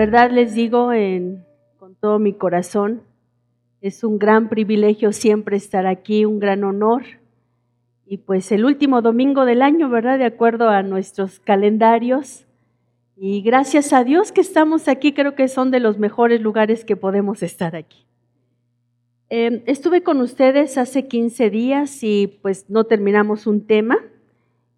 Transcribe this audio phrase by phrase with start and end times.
[0.00, 0.92] verdad les digo
[1.78, 3.02] con todo mi corazón,
[3.82, 7.02] es un gran privilegio siempre estar aquí, un gran honor.
[8.06, 10.18] Y pues el último domingo del año, ¿verdad?
[10.18, 12.46] De acuerdo a nuestros calendarios.
[13.14, 16.96] Y gracias a Dios que estamos aquí, creo que son de los mejores lugares que
[16.96, 18.06] podemos estar aquí.
[19.28, 23.98] Em, estuve con ustedes hace 15 días y pues no terminamos un tema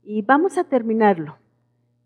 [0.02, 1.36] y vamos a terminarlo.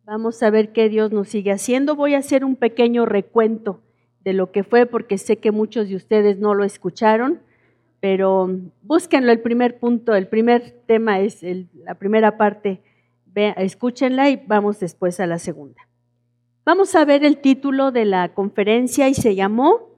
[0.07, 1.97] Vamos a ver qué Dios nos sigue haciendo.
[1.97, 3.81] Voy a hacer un pequeño recuento
[4.21, 7.41] de lo que fue porque sé que muchos de ustedes no lo escucharon,
[7.99, 8.49] pero
[8.83, 12.83] búsquenlo el primer punto, el primer tema es la primera parte,
[13.35, 15.89] escúchenla y vamos después a la segunda.
[16.65, 19.91] Vamos a ver el título de la conferencia y se llamó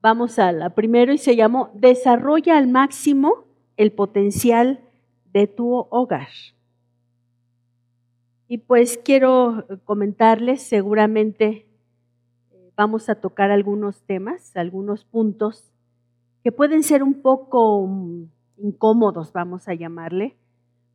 [0.00, 3.44] Vamos a la primero y se llamó Desarrolla al máximo
[3.76, 4.80] el potencial
[5.34, 6.28] de tu hogar.
[8.48, 11.66] Y pues quiero comentarles, seguramente
[12.52, 15.72] eh, vamos a tocar algunos temas, algunos puntos
[16.42, 18.24] que pueden ser un poco mm,
[18.58, 20.36] incómodos, vamos a llamarle,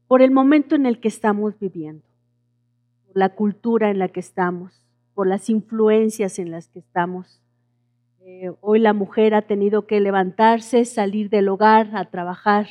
[0.08, 2.06] por el momento en el que estamos viviendo,
[3.08, 7.41] por la cultura en la que estamos, por las influencias en las que estamos
[8.31, 12.67] eh, hoy la mujer ha tenido que levantarse, salir del hogar, a trabajar.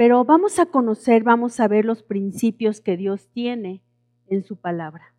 [0.00, 3.82] Pero vamos a conocer, vamos a ver los principios que Dios tiene
[4.28, 5.12] en su palabra.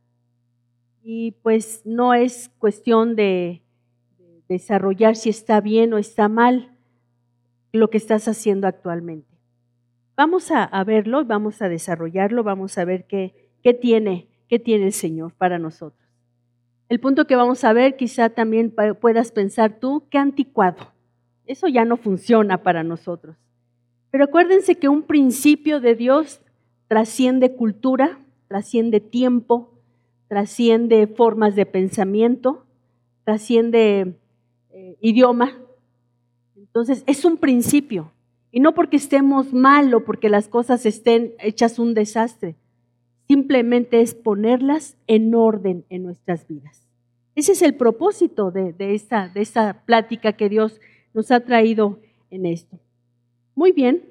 [1.04, 3.62] Y pues no es cuestión de,
[4.50, 6.76] desarrollar si está bien o está mal
[7.72, 9.38] lo que estás haciendo actualmente.
[10.18, 14.94] Vamos a, verlo, vamos a desarrollarlo, vamos a ver qué, qué tiene, qué tiene el
[14.94, 16.10] Señor para nosotros.
[16.90, 20.92] El punto que vamos a ver, quizá también puedas pensar tú, qué anticuado.
[21.46, 23.38] Eso ya no funciona para nosotros.
[24.12, 26.42] Pero acuérdense que un principio de Dios
[26.88, 29.72] trasciende cultura, trasciende tiempo,
[30.28, 32.66] trasciende formas de pensamiento,
[33.24, 34.18] trasciende
[34.72, 35.58] eh, idioma.
[36.58, 38.12] Entonces, es un principio.
[38.52, 42.56] Y no porque estemos mal o porque las cosas estén hechas un desastre.
[43.28, 46.86] Simplemente es ponerlas en orden en nuestras vidas.
[47.36, 50.82] Ese es el propósito de, esta, de esta plática que Dios
[51.14, 52.78] nos ha traído en esto.
[53.56, 54.04] Muy bien.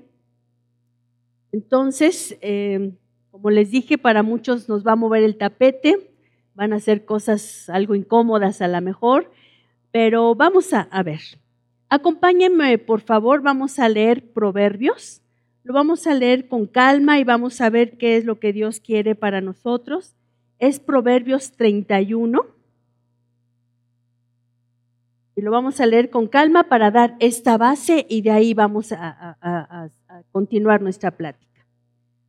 [1.53, 2.93] Entonces, eh,
[3.31, 6.13] como les dije, para muchos nos va a mover el tapete,
[6.55, 9.31] van a ser cosas algo incómodas a lo mejor,
[9.91, 11.21] pero vamos a, a ver.
[11.89, 15.23] Acompáñenme, por favor, vamos a leer Proverbios.
[15.65, 18.81] Lo vamos a leer con calma y vamos a ver qué es lo que Dios
[18.81, 20.15] quiere para nosotros.
[20.59, 22.60] Es Proverbios 31
[25.37, 28.93] y lo vamos a leer con calma para dar esta base y de ahí vamos
[28.93, 29.89] a,
[30.33, 31.67] continuar nuestra plática.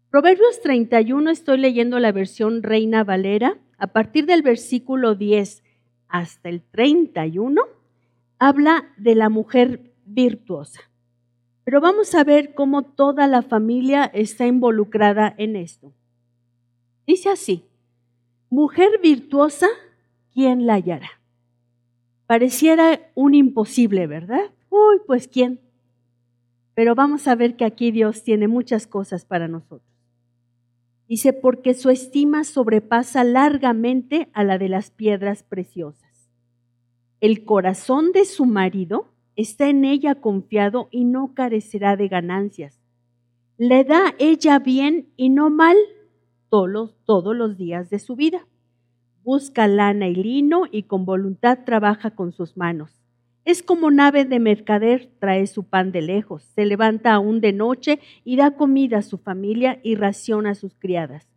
[0.10, 5.64] Proverbios 31, estoy leyendo la versión Reina Valera, a partir del versículo 10
[6.08, 7.62] hasta el 31,
[8.38, 10.82] habla de la mujer virtuosa.
[11.64, 15.94] Pero vamos a ver cómo toda la familia está involucrada en esto.
[17.08, 17.66] Dice así,
[18.50, 19.68] mujer virtuosa,
[20.34, 21.21] ¿quién la hallará?
[22.32, 24.52] Pareciera un imposible, ¿verdad?
[24.70, 25.60] Uy, pues ¿quién?
[26.76, 29.92] Pero vamos a ver que aquí Dios tiene muchas cosas para nosotros.
[31.10, 36.30] Dice, porque su estima sobrepasa largamente a la de las piedras preciosas.
[37.20, 42.80] El corazón de su marido está en ella confiado y no carecerá de ganancias.
[43.58, 45.76] Le da ella bien y no mal
[46.48, 48.48] todos, todos los días de su vida
[49.24, 53.02] busca lana y lino y con voluntad trabaja con sus manos.
[53.44, 58.00] Es como nave de mercader, trae su pan de lejos, se levanta aún de noche
[58.24, 61.28] y da comida a su familia y ración a sus criadas.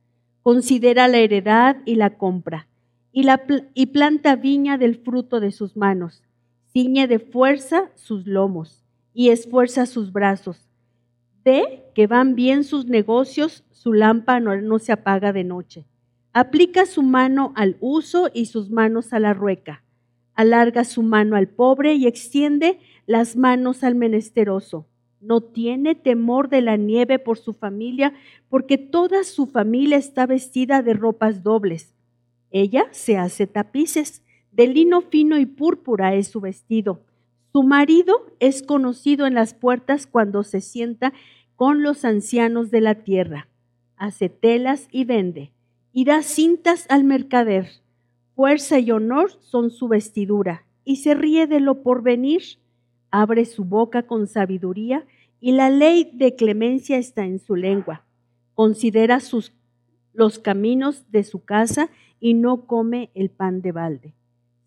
[0.43, 2.69] Considera la heredad y la compra,
[3.11, 3.43] y, la,
[3.73, 6.23] y planta viña del fruto de sus manos.
[6.73, 8.85] Ciñe de fuerza sus lomos
[9.15, 10.69] y esfuerza sus brazos.
[11.43, 15.87] Ve que van bien sus negocios, su lámpara no se apaga de noche.
[16.37, 19.85] Aplica su mano al uso y sus manos a la rueca.
[20.35, 24.89] Alarga su mano al pobre y extiende las manos al menesteroso.
[25.21, 28.15] No tiene temor de la nieve por su familia,
[28.49, 31.95] porque toda su familia está vestida de ropas dobles.
[32.51, 37.05] Ella se hace tapices, de lino fino y púrpura es su vestido.
[37.53, 41.13] Su marido es conocido en las puertas cuando se sienta
[41.55, 43.47] con los ancianos de la tierra.
[43.97, 45.54] Hace telas y vende
[45.97, 47.69] y da cintas al mercader.
[48.35, 52.43] Fuerza y honor son su vestidura, y se ríe de lo porvenir.
[53.13, 55.07] Abre su boca con sabiduría,
[55.41, 58.05] y la ley de clemencia está en su lengua.
[58.55, 59.21] Considera
[60.13, 64.15] los caminos de su casa y no come el pan de balde.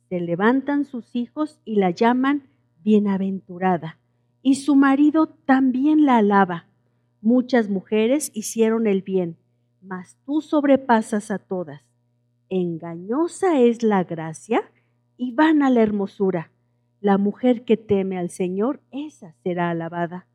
[0.07, 2.43] Se levantan sus hijos y la llaman
[2.85, 3.99] bienaventurada,
[4.41, 6.67] y su marido también la alaba.
[7.21, 9.35] Muchas mujeres hicieron el bien,
[9.87, 11.81] mas tú sobrepasas a todas.
[12.49, 14.69] Engañosa es la gracia
[15.17, 16.51] y vana la hermosura.
[16.99, 20.27] La mujer que teme al Señor, esa será alabada.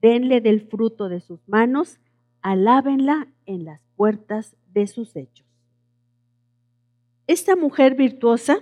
[0.00, 2.00] Denle del fruto de sus manos,
[2.42, 5.46] alábenla en las puertas de sus hechos.
[7.26, 8.58] Esta mujer virtuosa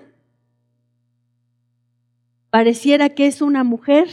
[2.50, 4.08] pareciera que es una mujer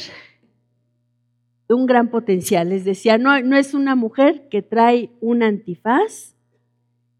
[1.67, 2.69] de un gran potencial.
[2.69, 6.35] Les decía, no, no es una mujer que trae un antifaz,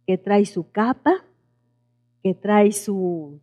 [0.05, 1.25] que trae su capa,
[2.23, 3.39] que trae su,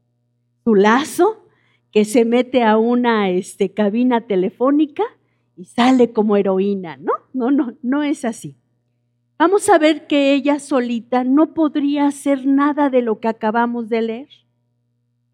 [0.65, 1.47] su lazo,
[1.91, 5.05] que se mete a una este, cabina telefónica
[5.57, 6.97] y sale como heroína.
[6.97, 8.57] No, no, no, no es así.
[9.39, 14.03] Vamos a ver que ella solita no podría hacer nada de lo que acabamos de
[14.03, 14.29] leer.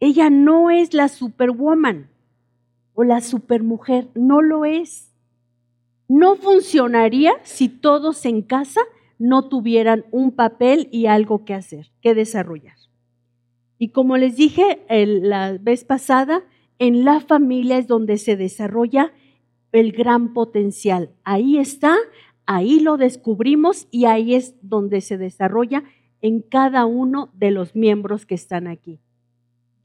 [0.00, 2.09] Ella no es la superwoman
[2.94, 5.07] o la supermujer, no lo es.
[6.08, 8.81] No funcionaría si todos en casa
[9.19, 12.76] no tuvieran un papel y algo que hacer, que desarrollar.
[13.78, 16.43] Y como les dije la vez pasada,
[16.78, 19.12] en la familia es donde se desarrolla
[19.72, 21.10] el gran potencial.
[21.25, 21.96] Ahí está,
[22.46, 25.84] ahí lo descubrimos y ahí es donde se desarrolla
[26.20, 29.00] en cada uno de los miembros que están aquí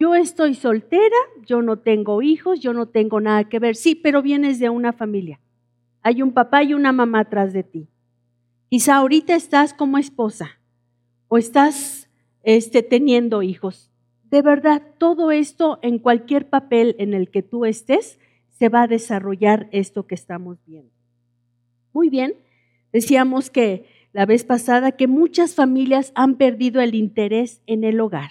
[0.03, 1.15] yo estoy soltera,
[1.45, 3.77] yo no tengo hijos, yo no tengo nada que ver.
[3.77, 5.39] Sí, pero vienes de una familia.
[6.03, 7.87] Hay un papá y una mamá atrás de ti.
[8.69, 10.59] Quizá ahorita estás como esposa
[11.27, 12.09] o estás
[12.43, 13.91] este, teniendo hijos.
[14.29, 18.19] De verdad, todo esto en cualquier papel en el que tú estés,
[18.49, 20.91] se va a desarrollar esto que estamos viendo.
[21.91, 22.35] Muy bien,
[22.91, 28.29] decíamos que la vez pasada que muchas familias han perdido el interés en el hogar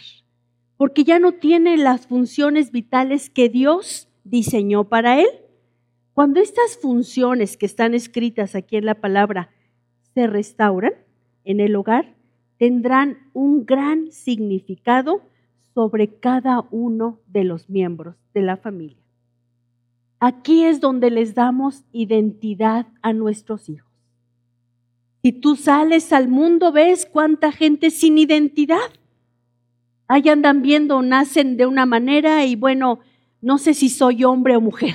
[0.83, 5.29] porque ya no tiene las funciones vitales que Dios diseñó para él.
[6.15, 9.51] Cuando estas funciones que están escritas aquí en la palabra
[10.15, 10.93] se restauran
[11.45, 12.15] en el hogar,
[12.59, 15.23] tendrán un gran significado
[15.75, 18.99] sobre cada uno de los miembros de la familia.
[20.21, 23.91] Aquí es donde les damos identidad a nuestros hijos.
[25.23, 28.91] Si tú sales al mundo, ves cuánta gente sin identidad
[30.13, 33.01] ahí andan viendo, nacen de una manera y bueno,
[33.41, 34.95] no sé si soy hombre o mujer,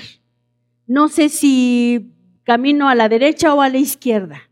[0.88, 2.14] no sé si
[2.44, 4.50] camino a la derecha o a la izquierda.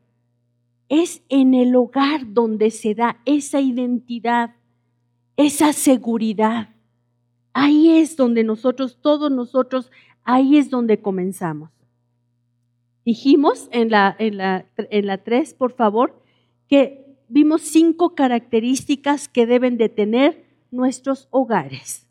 [0.90, 4.56] Es en el hogar donde se da esa identidad,
[5.38, 6.70] esa seguridad.
[7.54, 9.90] Ahí es donde nosotros, todos nosotros,
[10.24, 11.72] ahí es donde comenzamos.
[13.06, 16.22] Dijimos en la, en la, en la 3, por favor,
[16.68, 22.05] que vimos cinco características que deben de tener nuestros hogares.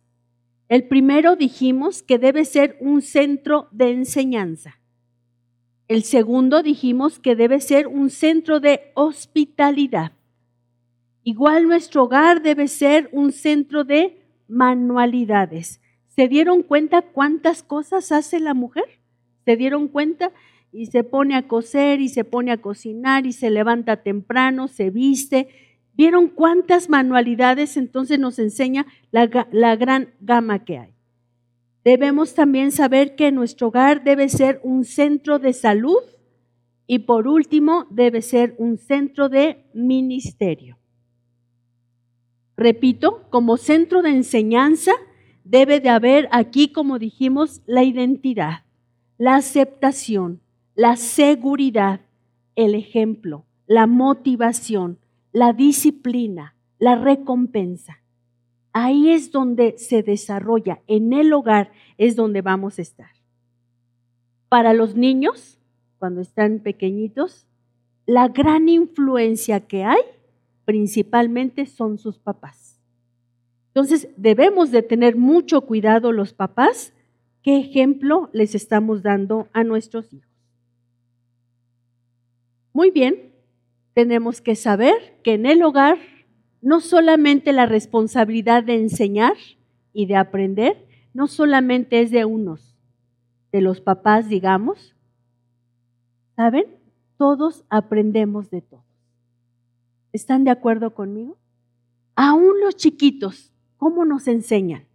[0.68, 4.80] El primero dijimos que debe ser un centro de enseñanza.
[5.88, 10.12] El segundo dijimos que debe ser un centro de hospitalidad.
[11.22, 15.82] Igual nuestro hogar debe ser un centro de manualidades.
[16.08, 19.00] ¿Se dieron cuenta cuántas cosas hace la mujer?
[19.44, 20.32] ¿Se dieron cuenta?
[20.72, 24.90] Y se pone a coser y se pone a cocinar y se levanta temprano, se
[24.90, 25.48] viste,
[25.96, 30.94] ¿Vieron cuántas manualidades entonces nos enseña la, gran gama que hay?
[31.84, 36.00] Debemos también saber que nuestro hogar debe ser un centro de salud
[36.86, 40.78] y por último debe ser un centro de ministerio.
[42.56, 44.92] Repito, como centro de enseñanza
[45.44, 48.64] debe de haber aquí, como dijimos, la identidad,
[49.18, 50.40] la aceptación,
[50.74, 52.00] la seguridad,
[52.56, 54.98] el ejemplo, la motivación,
[55.34, 57.98] la disciplina, la recompensa.
[58.72, 63.10] Ahí es donde se desarrolla, en el hogar es donde vamos a estar.
[64.48, 65.58] Para los niños,
[65.98, 67.46] cuando están pequeñitos,
[68.06, 70.02] la gran influencia que hay
[70.64, 72.80] principalmente son sus papás.
[73.68, 76.92] Entonces debemos de tener mucho cuidado los papás,
[77.42, 80.30] qué ejemplo les estamos dando a nuestros hijos.
[82.72, 83.33] Muy bien,
[83.94, 85.98] tenemos que saber que en el hogar
[86.60, 89.34] no solamente la responsabilidad de enseñar
[89.92, 92.76] y de aprender, no solamente es de unos,
[93.52, 94.96] de los papás, digamos,
[96.36, 96.66] ¿saben?
[97.16, 98.82] Todos aprendemos de todos.
[100.12, 101.36] ¿Están de acuerdo conmigo?
[102.16, 104.86] Aún los chiquitos, ¿cómo nos enseñan?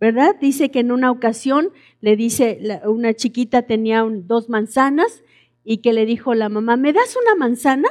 [0.00, 0.36] ¿Verdad?
[0.40, 1.70] Dice que en una ocasión
[2.00, 5.22] le dice, una chiquita tenía dos manzanas
[5.64, 7.88] y que le dijo la mamá, ¿me das una manzana?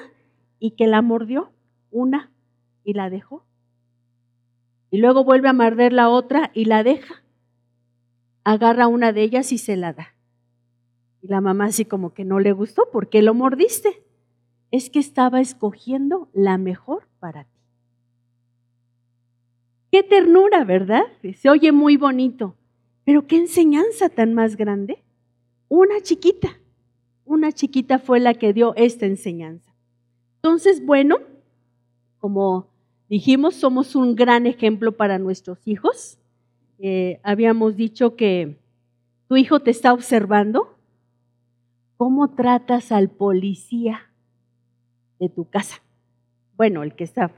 [0.59, 1.51] Y que la mordió
[1.91, 2.31] una
[2.83, 3.45] y la dejó.
[4.89, 7.23] Y luego vuelve a morder la otra y la deja.
[8.43, 10.15] Agarra una de ellas y se la da.
[11.21, 14.03] Y la mamá así como que no le gustó, ¿por qué lo mordiste?
[14.71, 17.59] Es que estaba escogiendo la mejor para ti.
[19.91, 21.03] Qué ternura, ¿verdad?
[21.35, 22.55] Se oye muy bonito,
[23.03, 25.03] pero qué enseñanza tan más grande.
[25.69, 26.59] Una chiquita,
[27.25, 29.73] una chiquita fue la que dio esta enseñanza.
[30.47, 31.17] Entonces, bueno,
[32.19, 32.69] como
[33.09, 36.19] dijimos, somos un gran ejemplo para nuestros hijos.
[36.79, 38.57] Eh, habíamos dicho que
[39.27, 40.77] tu hijo te está observando.
[41.97, 44.09] ¿Cómo tratas al policía
[45.19, 45.81] de tu casa?
[46.55, 47.29] Bueno, el que está.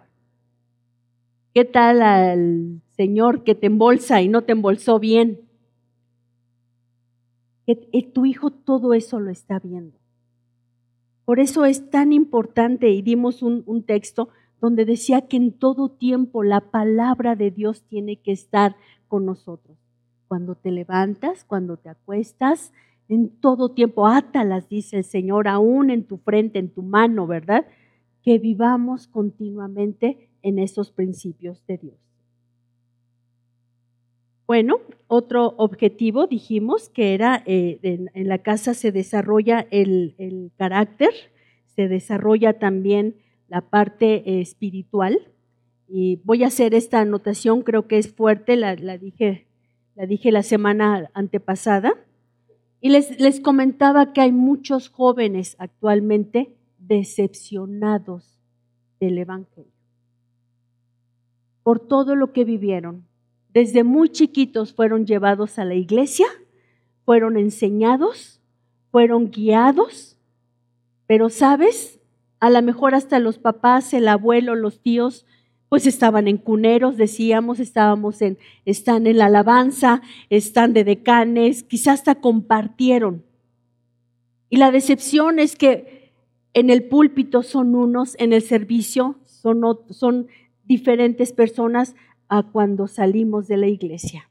[1.56, 5.50] ¿Qué tal al señor que te embolsa y no te embolsó bien?
[7.66, 9.99] Que tu hijo todo eso lo está viendo.
[11.30, 16.42] Por eso es tan importante, y dimos un, texto donde decía que en todo tiempo
[16.42, 18.76] la palabra de Dios tiene que estar
[19.08, 19.78] con nosotros.
[20.28, 22.74] Cuando te levantas, cuando te acuestas,
[23.10, 27.68] en todo tiempo, átalas, dice el Señor, aún en tu frente, en tu mano, ¿verdad?
[28.24, 32.09] Que vivamos continuamente en esos principios de Dios.
[34.50, 41.12] Bueno, otro objetivo dijimos que era eh, en, la casa se desarrolla el, carácter,
[41.76, 45.20] se desarrolla también la parte eh, espiritual.
[45.88, 49.46] Y voy a hacer esta anotación, creo que es fuerte, la, dije,
[49.94, 51.94] la dije la semana antepasada.
[52.82, 58.42] Y les, les comentaba que hay muchos jóvenes actualmente decepcionados
[59.00, 59.72] del Evangelio
[61.62, 63.09] por todo lo que vivieron.
[63.54, 66.28] Desde muy chiquitos fueron llevados a la iglesia,
[67.06, 68.40] fueron enseñados,
[68.92, 70.18] fueron guiados,
[71.08, 72.00] pero sabes,
[72.40, 75.26] a lo mejor hasta los papás, el abuelo, los tíos,
[75.70, 82.00] pues estaban en cuneros, decíamos, estábamos en, están en la alabanza, están de decanes, quizás
[82.00, 83.24] hasta compartieron.
[84.50, 86.12] Y la decepción es que
[86.54, 90.28] en el púlpito son unos, en el servicio son, son
[90.66, 91.96] diferentes personas
[92.30, 94.30] a cuando salimos de la iglesia.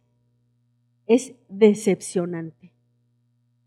[1.06, 2.72] Es decepcionante.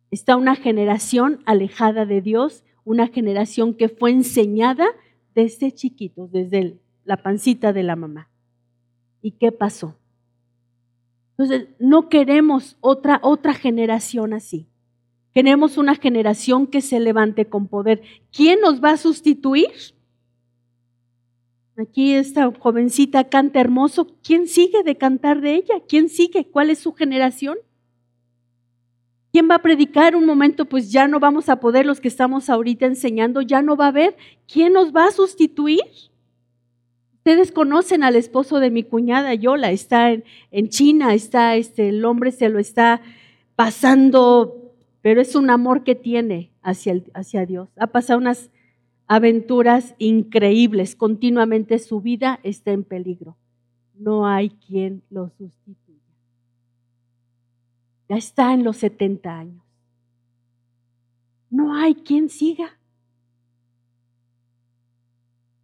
[0.09, 4.85] Está una generación alejada de Dios una generación que fue enseñada
[5.35, 8.29] desde chiquitos, desde la pancita de la mamá.
[9.21, 9.97] ¿Y qué pasó?
[11.31, 14.67] Entonces, no queremos otra, otra generación así.
[15.33, 18.01] Queremos una generación que se levante con poder.
[18.31, 19.69] ¿Quién nos va a sustituir?
[21.81, 24.07] Aquí esta jovencita canta hermoso.
[24.23, 25.81] ¿Quién sigue de cantar de ella?
[25.87, 26.45] ¿Quién sigue?
[26.45, 27.57] ¿Cuál es su generación?
[29.31, 30.65] ¿Quién va a predicar un momento?
[30.65, 33.87] Pues ya no vamos a poder los que estamos ahorita enseñando, ya no va a
[33.87, 34.15] haber.
[34.47, 35.81] ¿Quién nos va a sustituir?
[37.15, 42.31] Ustedes conocen al esposo de mi cuñada Yola, está en, China, está, este, el hombre
[42.31, 43.01] se lo está
[43.55, 47.69] pasando, pero es un amor que tiene hacia, hacia Dios.
[47.77, 48.50] Ha pasado unas
[49.15, 53.37] aventuras increíbles, continuamente su vida está en peligro.
[53.93, 55.81] No hay quien lo sustituya
[58.11, 59.63] ya está en los 70 años.
[61.49, 62.77] No hay quien siga.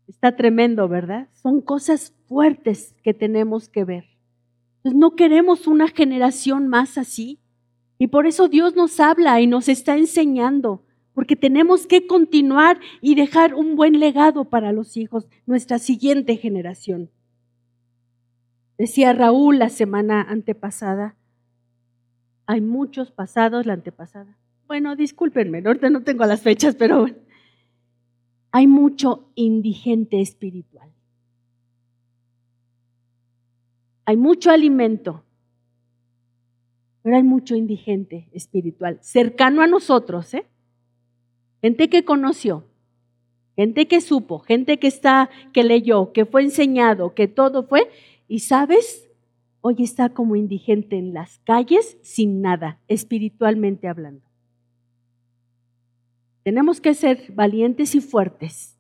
[0.08, 1.28] Está tremendo, ¿verdad?
[1.34, 4.06] Son cosas fuertes que tenemos que ver.
[4.82, 7.38] Pues no queremos una generación más así.
[8.00, 10.86] Y por eso Dios nos habla y nos está enseñando,
[11.18, 17.10] porque tenemos que continuar y dejar un buen legado para los hijos, nuestra siguiente generación.
[18.78, 21.16] Decía Raúl la semana antepasada,
[22.46, 24.38] hay muchos pasados, la antepasada.
[24.68, 27.08] Bueno, discúlpenme, ahorita no tengo las fechas, pero.
[28.52, 30.92] Hay mucho indigente espiritual.
[34.06, 35.24] Hay mucho alimento,
[37.02, 40.46] pero hay mucho indigente espiritual, cercano a nosotros, ¿eh?
[41.62, 42.66] Gente que conoció,
[43.56, 47.90] gente que supo, gente que está, que leyó, que fue enseñado, que todo fue,
[48.28, 49.10] y sabes,
[49.62, 54.22] hoy está como indigente en las calles sin nada, espiritualmente hablando.
[56.44, 58.78] Tenemos que ser valientes y fuertes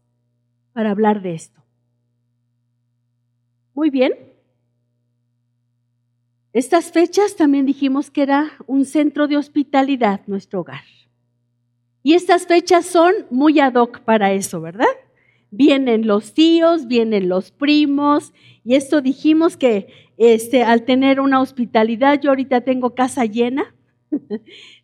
[0.71, 1.61] para hablar de esto.
[3.73, 4.13] Muy bien.
[6.53, 10.83] Estas fechas también dijimos que era un centro de hospitalidad nuestro hogar.
[12.07, 14.85] Y estas fechas son muy ad hoc para eso, ¿verdad?
[15.51, 18.31] Vienen los tíos, vienen los primos,
[18.63, 23.75] y esto dijimos que este, al tener una hospitalidad, yo ahorita tengo casa llena.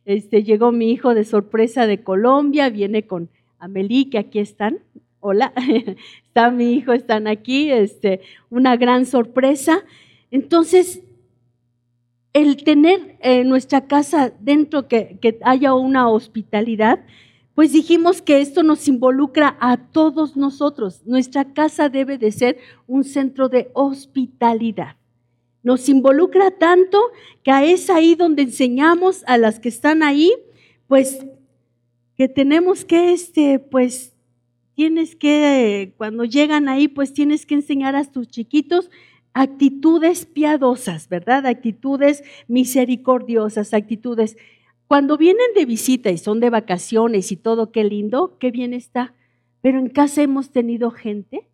[0.06, 4.80] Este, llegó mi hijo de sorpresa de Colombia, viene con Amelie, que aquí están.
[5.22, 5.54] Hola,
[6.28, 9.86] está mi hijo, están aquí, este, una gran sorpresa.
[10.30, 11.04] Entonces,
[12.34, 17.00] el tener en nuestra casa dentro que, que haya una hospitalidad,
[17.56, 21.02] pues dijimos que esto nos involucra a todos nosotros.
[21.06, 24.96] Nuestra casa debe de ser un centro de hospitalidad.
[25.62, 27.00] Nos involucra tanto
[27.44, 30.34] que es ahí donde enseñamos a las que están ahí,
[30.88, 31.26] pues
[32.18, 34.14] que tenemos que, este, pues,
[34.76, 38.90] tienes que, cuando llegan ahí, pues tienes que enseñar a tus chiquitos
[39.34, 41.46] actitudes piadosas, ¿verdad?
[41.46, 44.38] Actitudes misericordiosas, actitudes.
[44.88, 49.14] Cuando vienen de visita y son de vacaciones y todo, qué lindo, qué bien está.
[49.62, 51.50] Pero en casa hemos tenido gente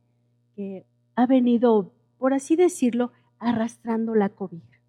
[0.56, 4.80] que ha venido, por así decirlo, arrastrando la cobija.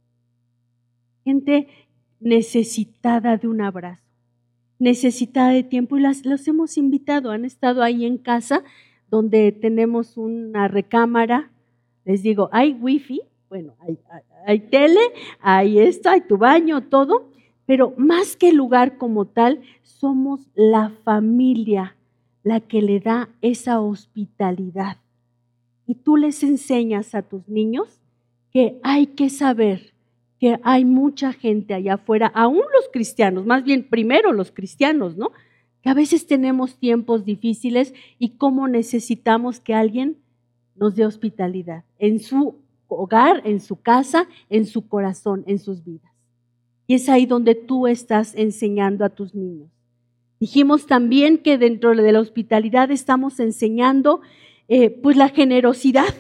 [1.25, 1.69] Gente
[2.19, 4.03] necesitada de un abrazo,
[4.79, 8.65] necesitada de tiempo y las, los hemos invitado, han estado ahí en casa
[9.11, 11.51] donde tenemos una recámara
[12.05, 13.75] les digo, hay wifi, bueno,
[14.47, 15.01] hay, tele,
[15.41, 17.31] hay esto, hay tu baño, todo,
[17.67, 21.97] pero más que el lugar como tal, somos la familia
[22.43, 24.99] la que le da esa hospitalidad.
[25.87, 28.01] Y tú les enseñas a tus niños
[28.53, 29.93] que hay que saber
[30.39, 35.33] que hay mucha gente allá afuera, aún los cristianos, más bien primero los cristianos, ¿no?
[35.83, 40.17] Que a veces tenemos tiempos difíciles y cómo necesitamos que alguien
[40.81, 42.57] nos dé hospitalidad en su
[42.89, 46.11] hogar, en su casa, en su corazón, en sus vidas.
[46.87, 49.69] Y es ahí donde tú estás enseñando a tus niños.
[50.41, 54.23] Dijimos también que dentro de la hospitalidad estamos enseñando
[54.69, 56.15] eh, pues la generosidad.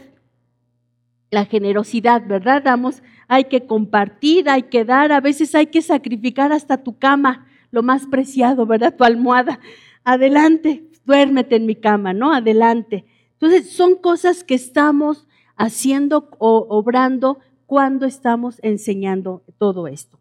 [1.30, 2.62] La generosidad, ¿verdad?
[2.62, 7.46] Damos, hay que compartir, hay que dar, a veces hay que sacrificar hasta tu cama,
[7.70, 8.94] lo más preciado, ¿verdad?
[8.94, 9.58] Tu almohada.
[10.04, 12.32] Adelante, duérmete en mi cama, ¿no?
[12.32, 13.06] Adelante.
[13.40, 20.18] Entonces, son cosas que estamos haciendo o obrando cuando estamos enseñando todo esto.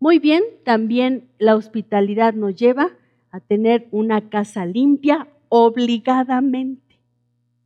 [0.00, 2.92] Muy bien, también la hospitalidad nos lleva
[3.30, 7.00] a tener una casa limpia obligadamente.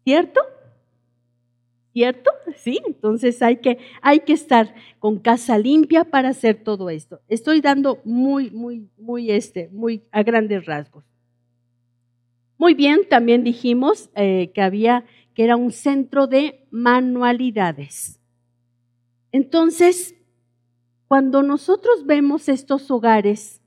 [0.03, 0.41] ¿Cierto?
[1.93, 2.33] ¿Cierto?
[2.57, 7.21] Sí, entonces hay que, hay que estar con casa limpia para hacer todo esto.
[7.29, 11.12] Estoy dando muy, muy, muy, este, muy a grandes rasgos.
[12.63, 18.21] Muy bien, también dijimos eh, que había, que era un centro de manualidades.
[19.33, 20.15] Entonces,
[21.09, 23.61] cuando nosotros vemos estos hogares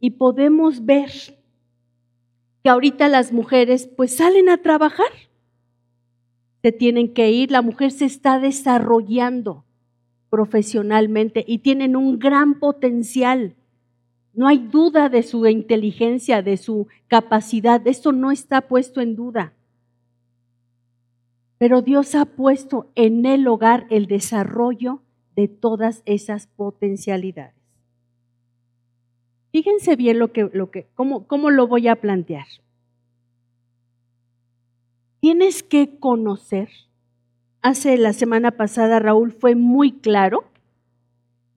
[0.00, 1.10] y podemos ver
[2.64, 5.12] que ahorita las mujeres pues salen a trabajar,
[6.62, 9.66] se tienen que ir, la mujer se está desarrollando
[10.30, 13.56] profesionalmente y tienen un gran potencial.
[14.34, 17.86] No hay duda de su inteligencia, de su capacidad.
[17.86, 19.52] Esto no está puesto en duda.
[21.58, 25.02] Pero Dios ha puesto en el hogar el desarrollo
[25.36, 27.54] de todas esas potencialidades.
[29.52, 32.46] Fíjense bien lo que, lo que, cómo, cómo lo voy a plantear.
[35.20, 36.70] Tienes que conocer.
[37.60, 40.44] Hace la semana pasada Raúl fue muy claro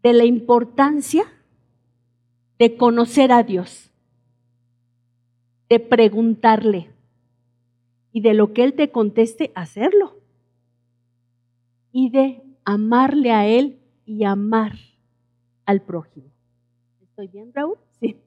[0.03, 1.23] de la importancia
[2.59, 3.91] de conocer a Dios,
[5.69, 6.89] de preguntarle
[8.11, 10.19] y de lo que Él te conteste, hacerlo.
[11.91, 14.73] Y de amarle a Él y amar
[15.65, 16.27] al prójimo.
[17.01, 17.77] ¿Estoy bien, Raúl?
[17.99, 18.17] Sí.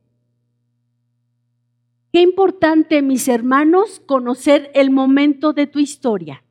[2.13, 6.43] Qué importante, mis hermanos, conocer el momento de tu historia.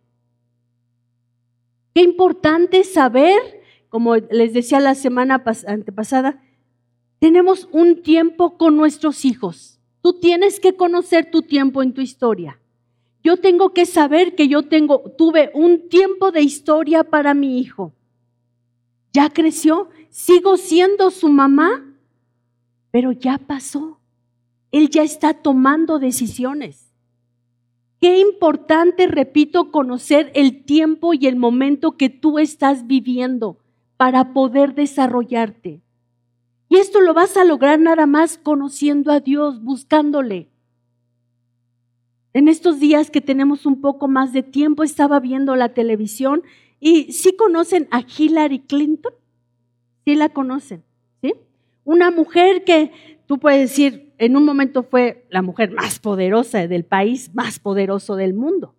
[1.93, 3.41] Qué importante saber,
[3.89, 6.41] como les decía la semana antepasada,
[7.19, 9.79] tenemos un tiempo con nuestros hijos.
[10.01, 12.59] Tú tienes que conocer tu tiempo en tu historia.
[13.23, 17.93] Yo tengo que saber que yo tengo, tuve un tiempo de historia para mi hijo.
[19.11, 21.83] Ya creció, sigo siendo su mamá,
[22.91, 23.99] pero ya pasó.
[24.71, 26.87] Él ya está tomando decisiones.
[27.99, 33.57] Qué importante, repito, conocer el tiempo y el momento que tú estás viviendo
[33.97, 35.81] para poder desarrollarte.
[36.69, 40.49] Y esto lo vas a lograr nada más conociendo a Dios, buscándole.
[42.33, 46.43] En estos días que tenemos un poco más de tiempo, estaba viendo la televisión
[46.79, 49.13] y sí conocen a Hillary Clinton.
[50.05, 50.83] Sí la conocen,
[51.21, 51.33] ¿sí?
[51.83, 52.91] Una mujer que
[53.27, 58.15] tú puedes decir, en un momento fue la mujer más poderosa del país, más poderoso
[58.15, 58.75] del mundo.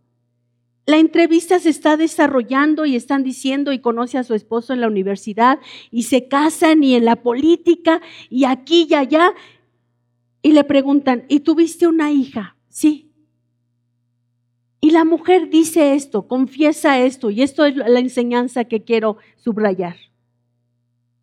[0.88, 4.87] La entrevista se está desarrollando y están diciendo y conoce a su esposo en la
[4.87, 5.59] universidad
[5.90, 9.35] y se casan y en la política y aquí y allá.
[10.40, 12.57] Y le preguntan, ¿y tuviste una hija?
[12.70, 13.12] Sí.
[14.81, 19.96] Y la mujer dice esto, confiesa esto, y esto es la enseñanza que quiero subrayar.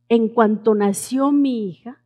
[0.09, 2.03] En cuanto nació mi hija,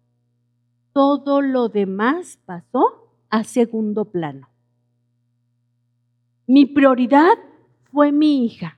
[0.94, 4.48] todo lo demás pasó a segundo plano.
[6.48, 7.38] Mi prioridad
[7.92, 8.78] fue mi hija.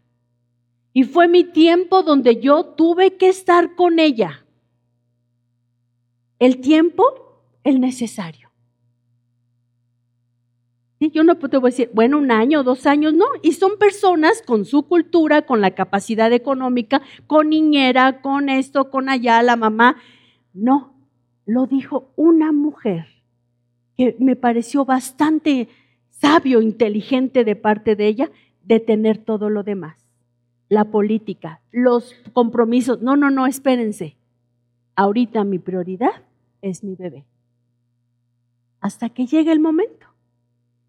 [0.93, 4.45] Y fue mi tiempo donde yo tuve que estar con ella.
[6.39, 7.03] El tiempo,
[7.63, 8.51] el necesario.
[11.09, 13.25] Yo no puedo decir, bueno, un año, dos años, no.
[13.41, 19.09] Y son personas con su cultura, con la capacidad económica, con niñera, con esto, con
[19.09, 19.95] allá, la mamá.
[20.53, 20.93] No,
[21.45, 23.07] lo dijo una mujer
[23.97, 25.69] que me pareció bastante
[26.09, 28.31] sabio, inteligente de parte de ella,
[28.63, 29.97] de tener todo lo demás.
[30.69, 33.01] La política, los compromisos.
[33.01, 34.15] No, no, no, espérense.
[34.95, 36.23] Ahorita mi prioridad
[36.61, 37.25] es mi bebé.
[38.79, 40.07] Hasta que llegue el momento.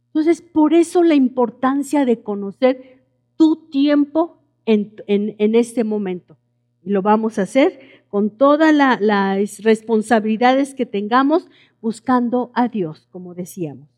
[0.08, 3.02] Entonces, por eso la importancia de conocer
[3.36, 6.36] tu tiempo en, este momento.
[6.84, 11.48] Y lo vamos a hacer con todas las responsabilidades que tengamos
[11.80, 13.91] buscando a Dios, como decíamos.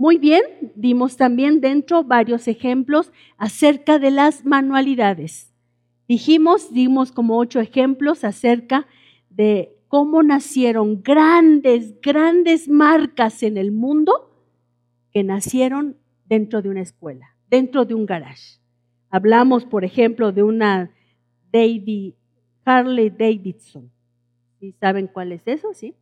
[0.00, 0.40] Muy bien,
[0.76, 5.52] dimos también dentro varios ejemplos acerca de las manualidades.
[6.08, 8.86] Dijimos, dimos como ocho ejemplos acerca
[9.28, 14.30] de cómo nacieron grandes, grandes marcas en el mundo
[15.12, 18.58] que nacieron dentro de una escuela, dentro de un garage.
[19.10, 20.94] Hablamos, por ejemplo, de una
[21.52, 22.14] David,
[22.64, 23.90] Harley Davidson.
[24.60, 25.74] ¿Sí saben cuál es eso?
[25.74, 25.94] ¿Sí?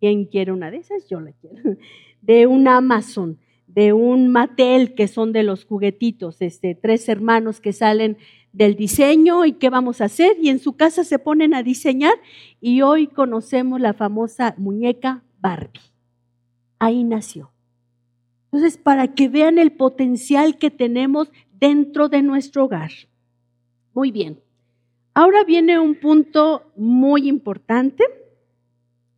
[0.00, 1.08] ¿Quién quiere una de esas?
[1.08, 1.76] Yo la quiero.
[2.22, 7.72] De un Amazon, de un Mattel, que son de los juguetitos, este, tres hermanos que
[7.72, 8.18] salen
[8.52, 10.36] del diseño y qué vamos a hacer.
[10.38, 12.12] Y en su casa se ponen a diseñar
[12.60, 15.80] y hoy conocemos la famosa muñeca Barbie.
[16.78, 17.52] Ahí nació.
[18.52, 22.90] Entonces, para que vean el potencial que tenemos dentro de nuestro hogar.
[23.94, 24.40] Muy bien.
[25.14, 28.04] Ahora viene un punto muy importante,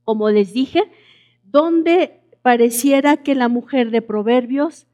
[0.05, 0.83] como les dije,
[1.45, 4.87] donde pareciera que la mujer de Proverbios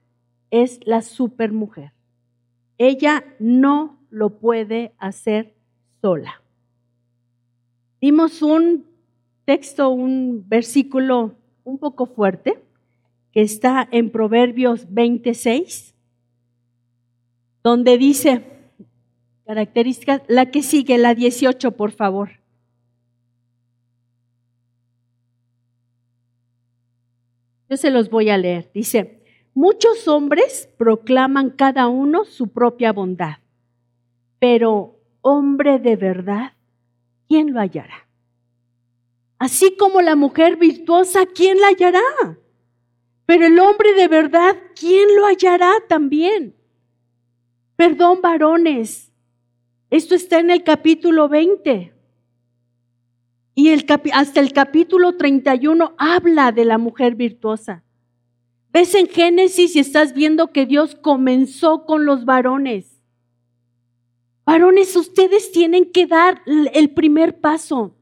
[0.50, 1.92] es la supermujer.
[2.78, 5.54] Ella no lo puede hacer
[6.00, 6.42] sola.
[8.00, 8.86] Dimos un
[9.44, 12.62] texto, un versículo un poco fuerte,
[13.32, 15.94] que está en Proverbios 26,
[17.62, 18.44] donde dice
[19.44, 22.37] características, la que sigue, la 18, por favor.
[27.68, 28.70] Yo se los voy a leer.
[28.72, 29.22] Dice,
[29.54, 33.36] muchos hombres proclaman cada uno su propia bondad,
[34.38, 36.52] pero hombre de verdad,
[37.28, 38.06] ¿quién lo hallará?
[39.38, 42.38] Así como la mujer virtuosa, ¿quién la hallará?
[43.26, 46.56] Pero el hombre de verdad, ¿quién lo hallará también?
[47.76, 49.12] Perdón, varones.
[49.90, 51.92] Esto está en el capítulo 20.
[53.58, 57.82] Y el hasta el capítulo 31 habla de la mujer virtuosa.
[58.72, 63.02] Ves en Génesis y estás viendo que Dios comenzó con los varones.
[64.46, 67.96] Varones, ustedes tienen que dar el primer paso.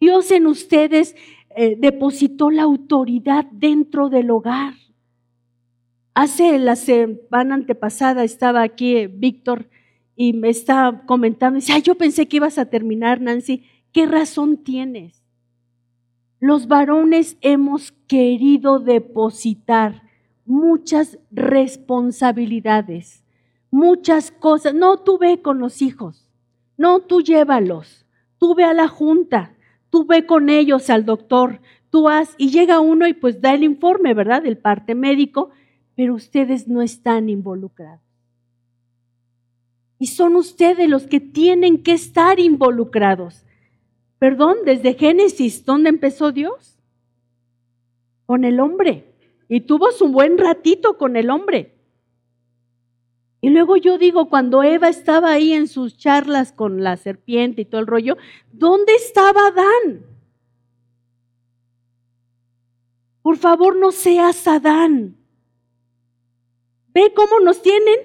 [0.00, 1.16] Dios en ustedes
[1.54, 4.72] eh, depositó la autoridad dentro del hogar.
[6.14, 9.68] Hace la semana antepasada estaba aquí Víctor
[10.16, 13.62] y me estaba comentando, dice, yo pensé que ibas a terminar, Nancy.
[13.96, 15.24] ¿Qué razón tienes?
[16.38, 20.02] Los varones hemos querido depositar
[20.44, 23.24] muchas responsabilidades,
[23.70, 24.74] muchas cosas.
[24.74, 26.28] No, tú ve con los hijos,
[26.76, 28.04] no, tú llévalos,
[28.36, 29.54] tú ve a la junta,
[29.88, 33.64] tú ve con ellos al doctor, tú has, y llega uno y pues da el
[33.64, 34.42] informe, ¿verdad?
[34.42, 35.52] Del parte médico,
[35.94, 38.02] pero ustedes no están involucrados.
[39.98, 43.45] Y son ustedes los que tienen que estar involucrados.
[44.18, 46.78] Perdón, desde Génesis, ¿dónde empezó Dios?
[48.24, 49.14] Con el hombre.
[49.48, 51.76] Y tuvo su buen ratito con el hombre.
[53.40, 57.64] Y luego yo digo, cuando Eva estaba ahí en sus charlas con la serpiente y
[57.64, 58.16] todo el rollo,
[58.52, 60.06] ¿dónde estaba Adán?
[63.22, 65.16] Por favor, no seas Adán.
[66.88, 67.98] ¿Ve cómo nos tienen?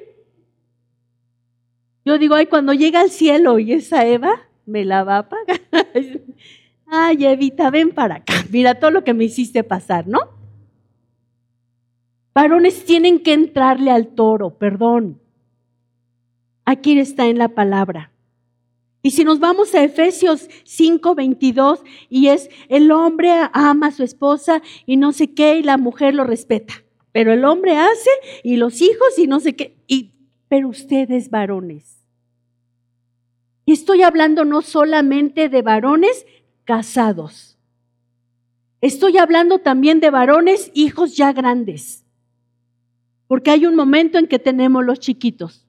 [2.03, 5.59] Yo digo, ay, cuando llega al cielo y esa Eva me la va a pagar.
[6.87, 8.33] ay, Evita, ven para acá.
[8.49, 10.19] Mira todo lo que me hiciste pasar, ¿no?
[12.33, 15.19] Varones tienen que entrarle al toro, perdón.
[16.65, 18.11] Aquí está en la palabra.
[19.03, 24.61] Y si nos vamos a Efesios 5:22 y es el hombre ama a su esposa
[24.85, 26.73] y no sé qué y la mujer lo respeta.
[27.11, 28.09] pero el hombre hace
[28.41, 29.75] y los hijos y no sé qué.
[29.85, 30.13] Y,
[30.47, 32.00] pero ustedes varones.
[33.71, 36.25] Estoy hablando no solamente de varones
[36.65, 37.57] casados.
[38.81, 42.03] Estoy hablando también de varones hijos ya grandes.
[43.27, 45.65] Porque hay un momento en que tenemos los chiquitos.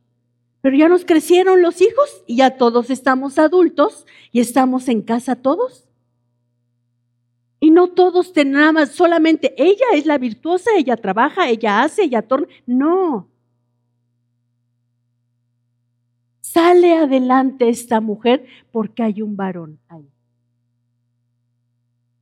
[0.62, 5.36] Pero ya nos crecieron los hijos y ya todos estamos adultos y estamos en casa
[5.36, 5.88] todos.
[7.60, 12.48] Y no todos tenemos solamente ella es la virtuosa, ella trabaja, ella hace, ella torna.
[12.66, 13.31] No.
[16.52, 20.06] Sale adelante esta mujer porque hay un varón ahí.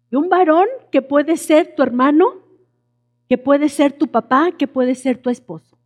[0.08, 2.36] Y un varón que puede ser tu hermano,
[3.28, 5.76] que puede ser tu papá, que puede ser tu esposo.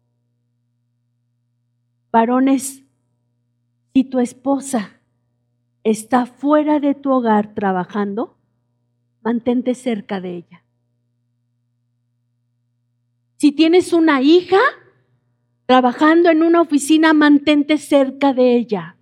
[2.13, 2.85] Varones,
[3.95, 5.01] si tu esposa
[5.83, 8.37] está fuera de tu hogar trabajando,
[9.23, 10.63] mantente cerca de ella.
[13.39, 14.61] Si tienes una hija
[15.67, 18.97] trabajando en una oficina, mantente cerca de ella.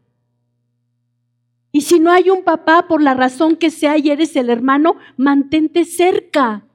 [1.73, 4.97] Y si no hay un papá por la razón que sea y eres el hermano,
[5.17, 6.67] mantente cerca.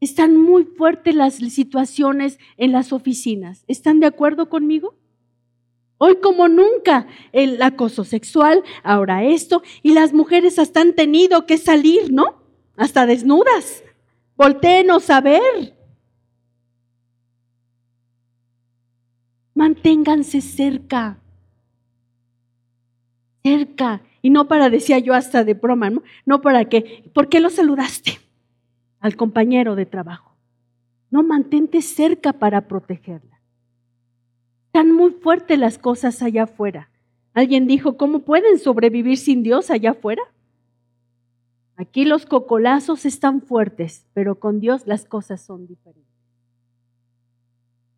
[0.00, 3.64] Están muy fuertes las situaciones en las oficinas.
[3.66, 4.94] ¿Están de acuerdo conmigo?
[5.96, 11.56] Hoy como nunca el acoso sexual, ahora esto, y las mujeres hasta han tenido que
[11.56, 12.42] salir, ¿no?
[12.76, 13.82] Hasta desnudas.
[14.36, 15.73] Voltéenos a ver.
[19.64, 21.16] Manténganse cerca.
[23.42, 24.02] Cerca.
[24.20, 25.90] Y no para, decía yo hasta de broma,
[26.26, 26.42] ¿no?
[26.42, 28.18] Para que, ¿por qué lo saludaste
[29.00, 30.36] al compañero de trabajo?
[31.10, 33.40] No, mantente cerca para protegerla.
[34.66, 36.90] Están muy fuertes las cosas allá afuera.
[37.32, 40.24] Alguien dijo, ¿cómo pueden sobrevivir sin Dios allá afuera?
[41.76, 46.13] Aquí los cocolazos están fuertes, pero con Dios las cosas son diferentes.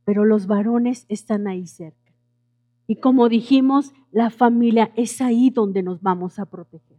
[0.07, 2.15] Pero los varones están ahí cerca.
[2.87, 6.97] Y como dijimos, la familia es ahí donde nos vamos a proteger.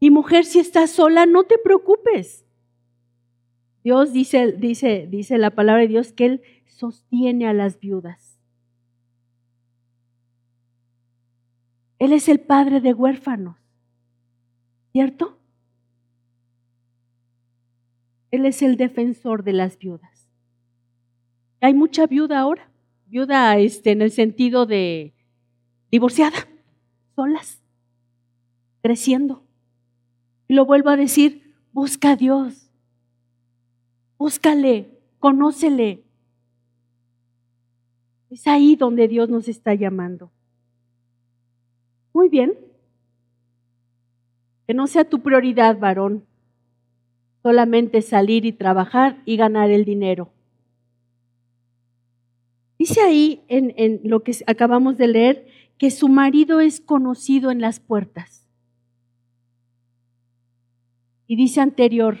[0.00, 2.44] Y mujer, si estás sola, no te preocupes.
[3.82, 8.38] Dios dice, dice, dice la palabra de Dios que Él sostiene a las viudas.
[11.98, 13.56] Él es el padre de huérfanos,
[14.92, 15.38] ¿cierto?
[18.30, 20.19] Él es el defensor de las viudas.
[21.60, 22.70] Hay mucha viuda ahora,
[23.06, 25.12] viuda este, en el sentido de
[25.90, 26.48] divorciada,
[27.14, 27.60] solas,
[28.82, 29.42] creciendo.
[30.48, 32.70] Y lo vuelvo a decir, busca a Dios,
[34.16, 36.02] búscale, conócele.
[38.30, 40.30] Es ahí donde Dios nos está llamando.
[42.12, 42.54] Muy bien.
[44.66, 46.24] Que no sea tu prioridad, varón,
[47.42, 50.30] solamente salir y trabajar y ganar el dinero.
[52.80, 57.78] Dice ahí en, lo que acabamos de leer que su marido es conocido en las
[57.78, 58.48] puertas.
[61.26, 62.16] Y dice anterior,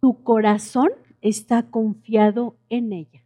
[0.00, 3.24] su corazón está confiado en ella.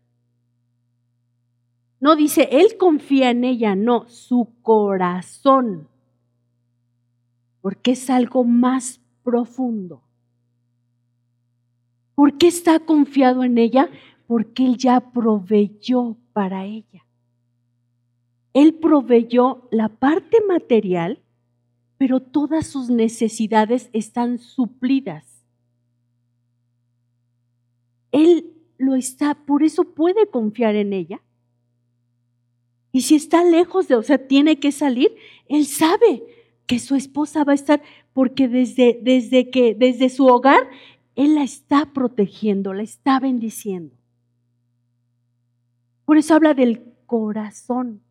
[2.00, 5.88] No dice, él confía en ella, no, su corazón,
[7.60, 10.00] porque es algo más profundo.
[12.14, 13.90] ¿Por qué está confiado en ella?
[14.30, 17.04] Porque él ya proveyó para ella.
[18.52, 21.18] Él proveyó la parte material,
[21.98, 25.42] pero todas sus necesidades están suplidas.
[28.12, 31.20] Él lo está, por eso puede confiar en ella
[32.92, 35.14] y si está lejos de, o sea, tiene que salir,
[35.48, 36.22] él sabe
[36.66, 40.68] que su esposa va a estar, porque desde, desde que, desde su hogar,
[41.16, 43.99] él la está protegiendo, la está bendiciendo.
[46.10, 48.02] Por eso habla del corazón.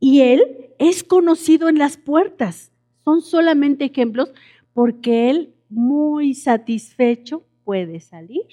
[0.00, 2.72] Y él es conocido en las puertas.
[3.04, 4.32] Son solamente ejemplos
[4.72, 8.46] porque él muy satisfecho puede salir,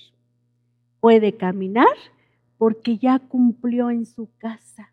[1.00, 1.96] puede caminar,
[2.58, 4.92] porque ya cumplió en su casa.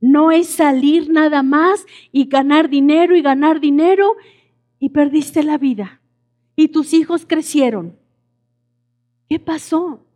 [0.00, 4.16] No es salir nada más y ganar dinero y ganar dinero
[4.78, 6.00] y perdiste la vida.
[6.56, 7.94] Y tus hijos crecieron.
[9.28, 10.07] ¿Qué pasó?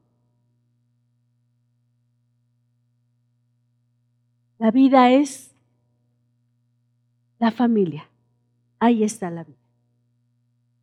[4.63, 5.57] La vida es
[7.41, 8.09] la familia.
[8.79, 9.59] Ahí está la vida.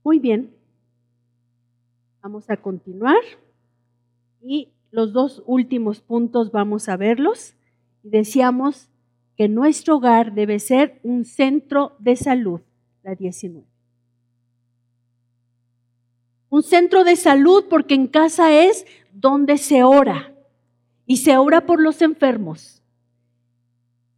[0.04, 0.54] Muy bien.
[2.22, 3.22] Vamos a continuar.
[4.42, 7.56] Y los dos últimos puntos vamos a verlos.
[8.04, 8.90] Decíamos
[9.38, 12.60] que nuestro hogar debe ser un centro de salud,
[13.02, 13.66] la 19.
[16.50, 20.36] Un centro de salud porque en casa es donde se ora
[21.06, 22.79] y se ora por los enfermos.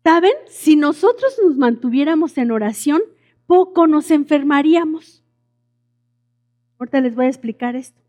[0.03, 0.33] ¿Saben?
[0.47, 3.01] Si nosotros nos mantuviéramos en oración,
[3.45, 5.23] poco nos enfermaríamos.
[6.79, 8.01] Ahorita les voy a explicar esto.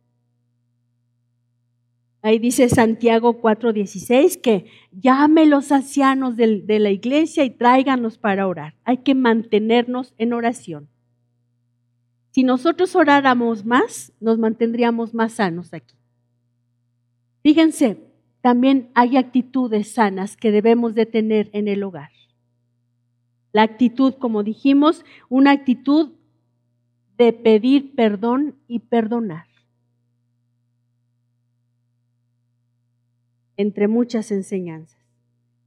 [2.23, 8.75] Ahí dice Santiago 4:16 que llame los ancianos de, la iglesia y tráiganlos para orar.
[8.85, 10.89] Hay que mantenernos en oración.
[12.31, 15.97] Si nosotros oráramos más, nos mantendríamos más sanos aquí.
[17.43, 17.99] Fíjense,
[18.43, 22.11] también hay actitudes sanas que debemos de tener en el hogar.
[23.53, 26.13] La actitud, como dijimos, una actitud
[27.17, 29.47] de pedir perdón y perdonar.
[33.57, 35.01] Entre muchas enseñanzas.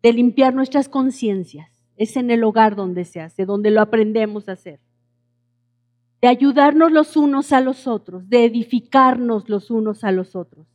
[0.03, 1.71] De limpiar nuestras conciencias.
[1.95, 4.81] Es en el hogar donde se hace, donde lo aprendemos a hacer.
[6.21, 10.74] De ayudarnos los unos a los otros, de edificarnos los unos a los otros.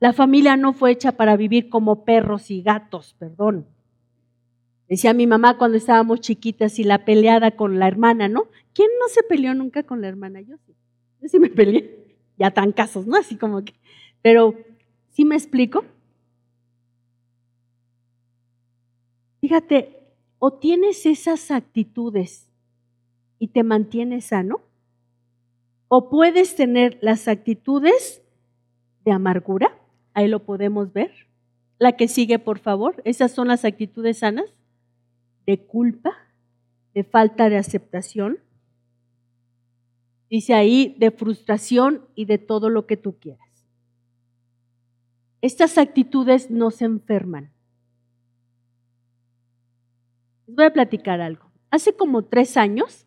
[0.00, 3.66] La familia no fue hecha para vivir como perros y gatos, perdón.
[4.88, 8.48] Decía mi mamá cuando estábamos chiquitas y la peleada con la hermana, ¿no?
[8.72, 10.40] ¿Quién no se peleó nunca con la hermana?
[10.40, 10.74] Yo sí.
[11.20, 12.16] Yo sí me peleé.
[12.38, 13.16] Ya tan casos, ¿no?
[13.16, 13.74] Así como que.
[14.22, 14.54] Pero,
[15.10, 15.84] ¿sí me explico?
[19.42, 22.48] Fíjate, o tienes esas actitudes
[23.38, 24.62] y te mantienes sano,
[25.88, 28.22] o puedes tener las actitudes
[29.04, 29.79] de amargura
[30.14, 31.12] Ahí lo podemos ver.
[31.78, 33.00] La que sigue, por favor.
[33.04, 34.52] Esas son las actitudes sanas
[35.46, 36.12] de culpa,
[36.94, 38.38] de falta de aceptación.
[40.28, 43.48] Dice ahí de frustración y de todo lo que tú quieras.
[45.42, 47.50] Estas actitudes nos enferman.
[50.46, 51.50] Les voy a platicar algo.
[51.70, 53.06] Hace como tres años,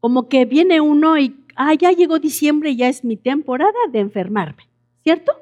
[0.00, 4.62] como que viene uno y, ah, ya llegó diciembre ya es mi temporada de enfermarme,
[5.02, 5.32] ¿cierto?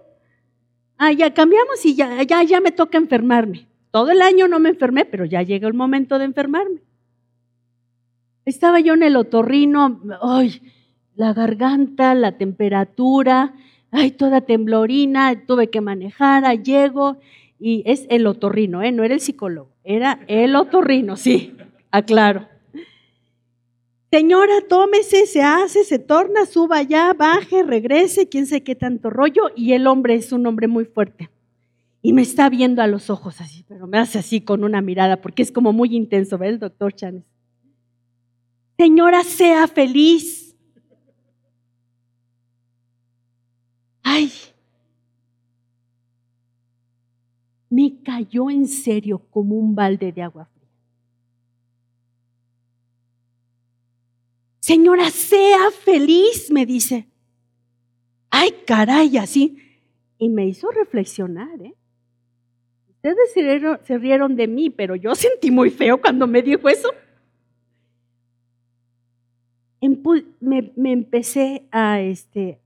[0.99, 3.67] Ah, ya cambiamos y ya, ya, ya me toca enfermarme.
[3.91, 6.81] Todo el año no me enfermé, pero ya llega el momento de enfermarme.
[8.45, 10.61] Estaba yo en el otorrino, ay,
[11.15, 13.55] la garganta, la temperatura,
[13.91, 17.19] ay, toda temblorina, tuve que manejar, llego,
[17.59, 18.93] y es el otorrino, ¿eh?
[18.93, 21.57] no era el psicólogo, era el otorrino, sí,
[21.91, 22.47] aclaro.
[24.11, 29.51] Señora, tómese, se hace, se torna, suba ya, baje, regrese, quién sé qué tanto rollo.
[29.57, 31.31] Y el hombre es un hombre muy fuerte.
[32.03, 35.21] Y me está viendo a los ojos así, pero me hace así con una mirada,
[35.21, 37.25] porque es como muy intenso, ¿ve el doctor Chanes?
[38.79, 40.55] Señora, sea feliz.
[44.05, 44.31] Ay,
[47.69, 50.49] me cayó en serio como un balde de agua
[54.67, 57.07] Señora, sea feliz, me dice.
[58.31, 59.59] Ay, caray, así.
[60.19, 61.77] Y me hizo reflexionar, ¿eh?
[62.89, 63.33] Ustedes
[63.85, 66.89] se rieron, de mí, pero yo sentí muy feo cuando me dijo eso.
[70.41, 72.61] Me, me, empecé a, este,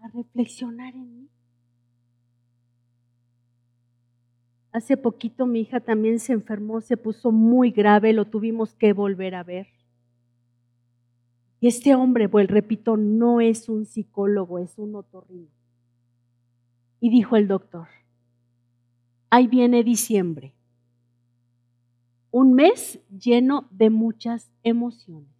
[0.00, 1.28] a reflexionar en mí.
[4.72, 9.36] Hace poquito mi hija también se enfermó, se puso muy grave, lo tuvimos que volver
[9.36, 9.77] a ver.
[11.60, 15.48] Y este hombre, pues repito, no es un psicólogo, es un otorrino.
[17.00, 17.88] Y dijo el doctor,
[19.30, 20.52] ahí viene diciembre,
[22.30, 25.34] un mes lleno de muchas emociones,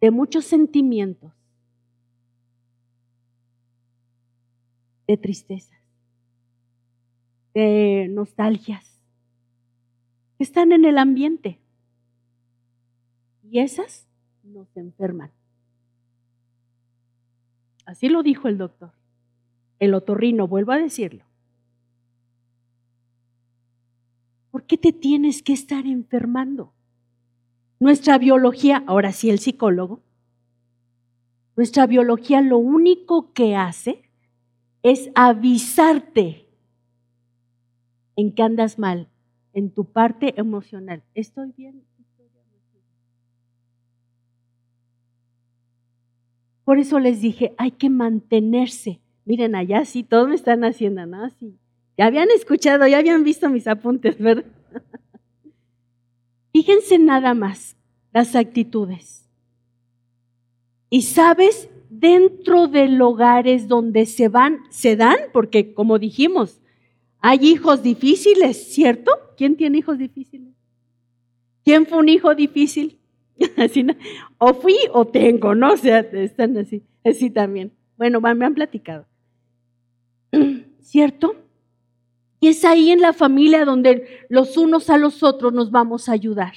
[0.00, 1.32] de muchos sentimientos,
[5.06, 5.78] de tristezas,
[7.54, 9.00] de nostalgias,
[10.38, 11.63] que están en el ambiente.
[13.50, 14.06] Y esas
[14.42, 15.30] nos enferman.
[17.86, 18.92] Así lo dijo el doctor.
[19.78, 21.24] El otorrino, vuelvo a decirlo.
[24.50, 26.72] ¿Por qué te tienes que estar enfermando?
[27.80, 30.00] Nuestra biología, ahora sí el psicólogo,
[31.56, 34.08] nuestra biología lo único que hace
[34.82, 36.46] es avisarte
[38.16, 39.08] en que andas mal,
[39.52, 41.02] en tu parte emocional.
[41.14, 41.82] Estoy bien,
[46.64, 49.00] Por eso les dije, hay que mantenerse.
[49.24, 51.28] Miren, allá sí, todos me están haciendo, ¿no?
[51.96, 54.44] Ya habían escuchado, ya habían visto mis apuntes, ¿verdad?
[56.52, 57.76] Fíjense nada más
[58.12, 59.28] las actitudes.
[60.88, 66.60] Y sabes, dentro de hogares donde se van, se dan, porque como dijimos,
[67.20, 69.12] hay hijos difíciles, ¿cierto?
[69.36, 70.54] ¿Quién tiene hijos difíciles?
[71.64, 73.00] ¿Quién fue un hijo difícil?
[73.56, 73.86] Así,
[74.38, 75.72] O fui o tengo, ¿no?
[75.72, 76.82] O sea, están así.
[77.12, 77.72] Sí, también.
[77.96, 79.06] Bueno, me han platicado.
[80.80, 81.36] ¿Cierto?
[82.40, 86.12] Y es ahí en la familia donde los unos a los otros nos vamos a
[86.12, 86.52] ayudar.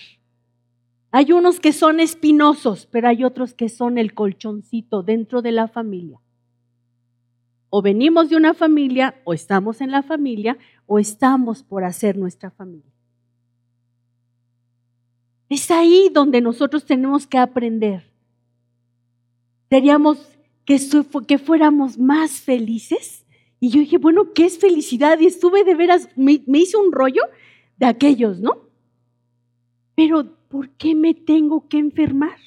[1.11, 5.67] Hay unos que son espinosos, pero hay otros que son el colchoncito dentro de la
[5.67, 6.19] familia.
[7.69, 12.51] O venimos de una familia, o estamos en la familia, o estamos por hacer nuestra
[12.51, 12.96] familia.
[15.49, 18.11] Es ahí donde nosotros tenemos que aprender.
[19.69, 23.25] Seríamos que, fuéramos más felices.
[23.59, 25.19] Y yo dije, bueno, ¿qué es felicidad?
[25.19, 27.23] Y estuve de veras, me, me hice un rollo
[27.77, 28.67] de aquellos, ¿no?
[29.95, 32.37] Pero ¿por qué me tengo que enfermar?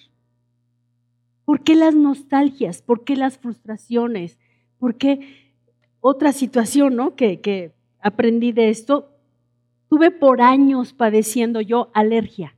[1.44, 2.82] ¿Por qué las nostalgias?
[2.82, 4.38] ¿Por qué las frustraciones?
[4.78, 5.50] ¿Por qué
[6.00, 7.16] otra situación, ¿no?
[7.16, 9.10] Que, que aprendí de esto.
[9.88, 12.54] Tuve por años padeciendo yo alergia.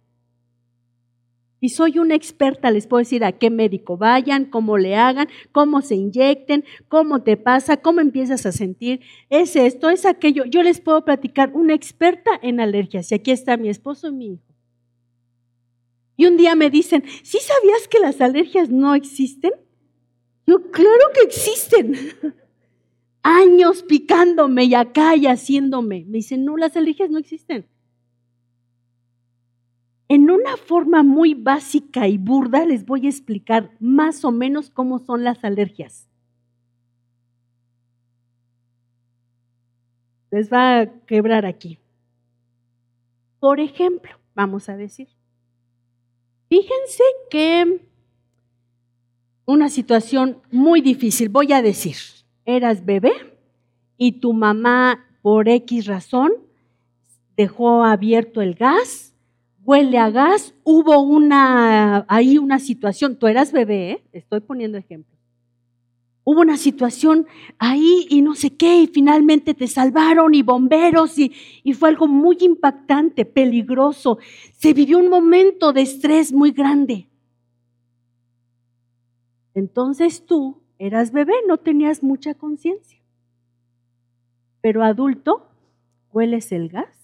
[1.63, 5.81] Y soy una experta, les puedo decir a qué médico vayan, cómo le hagan, cómo
[5.81, 9.01] se inyecten, cómo te pasa, cómo empiezas a sentir.
[9.31, 10.45] Es esto, es aquello.
[10.45, 13.13] Yo les puedo platicar, una experta en alergias.
[13.13, 14.53] Y aquí está mi esposo y mi hijo.
[16.17, 19.53] Y un día me dicen, ¿sí sabías que las alergias no existen?
[20.49, 21.95] Yo, claro que existen.
[23.23, 26.07] Años picándome y acá y haciéndome.
[26.09, 27.69] Me dicen, no, las alergias no existen
[30.13, 34.99] en una forma muy básica y burda les voy a explicar más o menos cómo
[34.99, 36.07] son las alergias.
[40.31, 41.79] Les va a quebrar aquí.
[43.41, 45.09] Por ejemplo, vamos a decir,
[46.51, 47.81] fíjense que
[49.47, 51.97] una situación muy difícil, voy a decir,
[52.45, 53.15] eras bebé
[53.97, 56.33] y tu mamá por X razón
[57.35, 59.12] dejó abierto el gas
[59.65, 64.05] huele a gas, hubo una, ahí una situación, tú eras bebé, ¿eh?
[64.13, 65.13] estoy poniendo ejemplo.
[66.25, 67.27] Hubo una situación
[67.59, 71.33] ahí y no sé qué, y finalmente te salvaron y bomberos y,
[71.65, 74.19] y fue algo muy impactante, peligroso.
[74.57, 77.09] Se vivió un momento de estrés muy grande.
[79.55, 83.01] Entonces tú eras bebé, no tenías mucha conciencia.
[84.61, 85.49] Pero adulto,
[86.13, 87.02] hueles el gas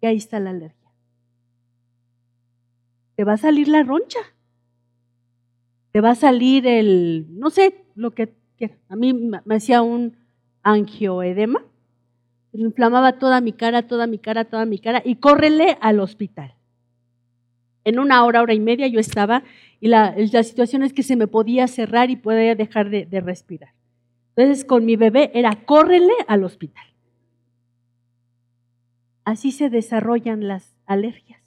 [0.00, 0.90] y ahí está la alergia.
[3.16, 4.20] Te va a salir la roncha.
[5.92, 8.36] Te va a salir el, no sé, lo que
[8.88, 10.16] A mí me hacía un
[10.62, 11.64] angioedema.
[12.52, 16.54] Inflamaba toda mi cara, toda mi cara, toda mi cara y córrele al hospital.
[17.84, 19.44] En una hora, hora y media yo estaba
[19.80, 23.70] y la, situación es que se me podía cerrar y podía dejar de, de respirar.
[24.34, 26.87] Entonces con mi bebé era córrele al hospital.
[29.28, 31.42] Así se desarrollan las alergias.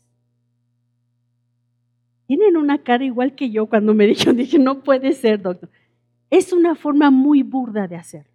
[2.28, 5.68] Tienen una cara igual que yo cuando me dijeron, dije, no puede ser, doctor.
[6.30, 8.30] Es una forma muy burda de hacerlo.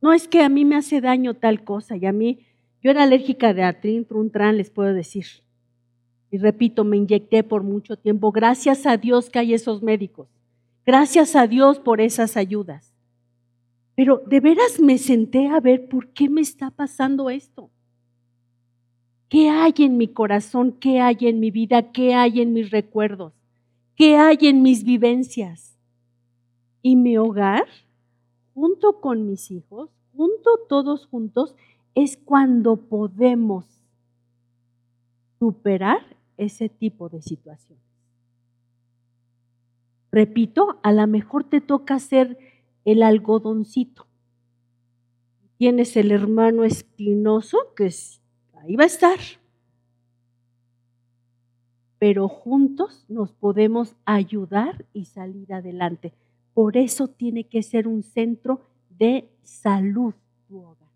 [0.00, 2.46] No es que a mí me hace daño tal cosa y a mí,
[2.82, 5.26] yo era alérgica de atrin, truntran, les puedo decir.
[6.30, 8.32] Y repito, me inyecté por mucho tiempo.
[8.32, 10.28] Gracias a Dios que hay esos médicos.
[10.86, 12.93] Gracias a Dios por esas ayudas.
[13.94, 17.70] Pero de veras me senté a ver por qué me está pasando esto.
[19.28, 20.72] ¿Qué hay en mi corazón?
[20.72, 21.92] ¿Qué hay en mi vida?
[21.92, 23.32] ¿Qué hay en mis recuerdos?
[23.96, 25.76] ¿Qué hay en mis vivencias?
[26.82, 27.66] Y mi hogar,
[28.52, 31.54] junto con mis hijos, junto todos juntos,
[31.94, 33.64] es cuando podemos
[35.38, 36.00] superar
[36.36, 37.84] ese tipo de situaciones.
[40.10, 42.38] Repito, a lo mejor te toca ser
[42.84, 44.06] el algodoncito.
[45.56, 47.90] Tienes el hermano espinoso que
[48.54, 49.18] ahí va a estar.
[51.98, 56.12] Pero juntos nos podemos ayudar y salir adelante.
[56.52, 58.60] Por eso tiene que ser un centro
[58.90, 60.14] de salud
[60.46, 60.90] tu hogar.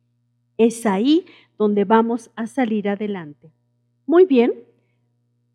[0.56, 1.24] Es ahí
[1.56, 3.50] donde vamos a salir adelante.
[4.06, 4.52] Muy bien,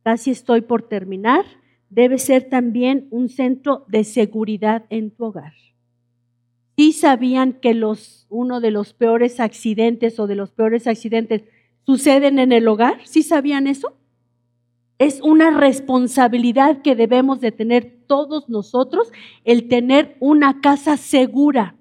[0.03, 1.45] casi estoy por terminar.
[1.89, 5.53] Debe ser también un centro de seguridad en tu hogar.
[6.75, 11.43] ¿Sí sabían que los, uno de los peores accidentes o de los peores accidentes
[11.85, 12.99] suceden en el hogar?
[13.05, 13.93] ¿Sí sabían eso?
[14.97, 19.11] Es una responsabilidad que debemos de tener todos nosotros,
[19.43, 21.75] el tener una casa segura.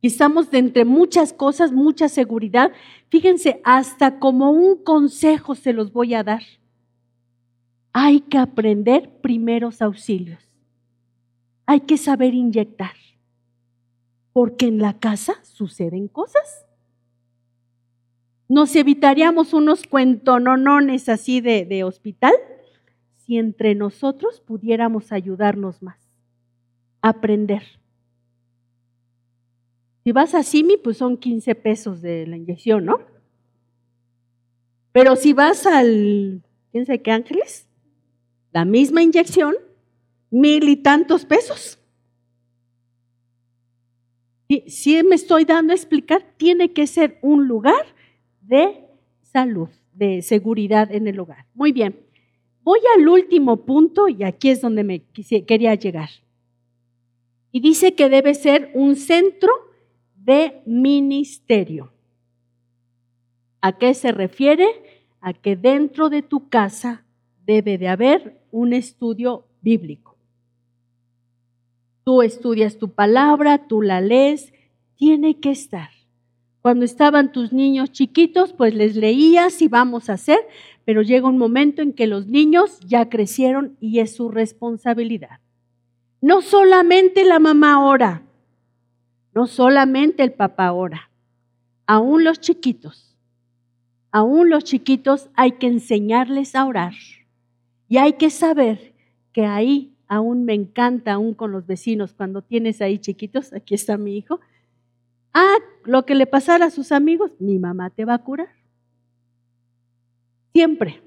[0.00, 2.72] Estamos de entre muchas cosas, mucha seguridad.
[3.10, 6.42] Fíjense, hasta como un consejo se los voy a dar.
[7.92, 10.47] Hay que aprender primeros auxilios
[11.68, 12.94] hay que saber inyectar,
[14.32, 16.64] porque en la casa suceden cosas.
[18.48, 22.32] Nos evitaríamos unos cuentononones así de, de hospital
[23.18, 25.98] si entre nosotros pudiéramos ayudarnos más,
[27.02, 27.64] aprender.
[30.04, 33.00] Si vas a Simi, pues son 15 pesos de la inyección, ¿no?
[34.92, 36.42] Pero si vas al,
[36.72, 37.68] ¿quién sabe qué ángeles?
[38.52, 39.54] La misma inyección,
[40.30, 41.78] mil y tantos pesos.
[44.66, 47.84] Si, me estoy dando a explicar, tiene que ser un lugar
[48.40, 48.86] de
[49.20, 51.44] salud, de seguridad en el hogar.
[51.54, 52.00] Muy bien.
[52.62, 55.02] Voy al último punto y aquí es donde me
[55.46, 56.08] quería llegar.
[57.52, 59.50] Y dice que debe ser un centro
[60.16, 61.92] de ministerio.
[63.60, 64.66] ¿A qué se refiere?
[65.20, 67.04] A que dentro de tu casa
[67.44, 70.07] debe de haber un estudio bíblico.
[72.08, 74.54] Tú estudias tu palabra, tú la lees,
[74.96, 75.90] tiene que estar.
[76.62, 80.38] Cuando estaban tus niños chiquitos, pues les leías y vamos a hacer,
[80.86, 85.40] pero llega un momento en que los niños ya crecieron y es su responsabilidad.
[86.22, 88.22] No solamente la mamá ora,
[89.34, 91.10] no solamente el papá ora,
[91.86, 93.18] aún los chiquitos,
[94.12, 96.94] aún los chiquitos hay que enseñarles a orar.
[97.86, 98.94] Y hay que saber
[99.30, 103.98] que ahí aún me encanta, aún con los vecinos, cuando tienes ahí chiquitos, aquí está
[103.98, 104.40] mi hijo,
[105.34, 108.48] ah, lo que le pasara a sus amigos, mi mamá te va a curar.
[110.52, 111.02] Siempre.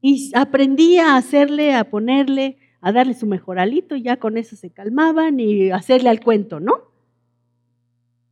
[0.00, 4.56] Y aprendí a hacerle, a ponerle, a darle su mejor alito y ya con eso
[4.56, 6.90] se calmaban y hacerle al cuento, ¿no?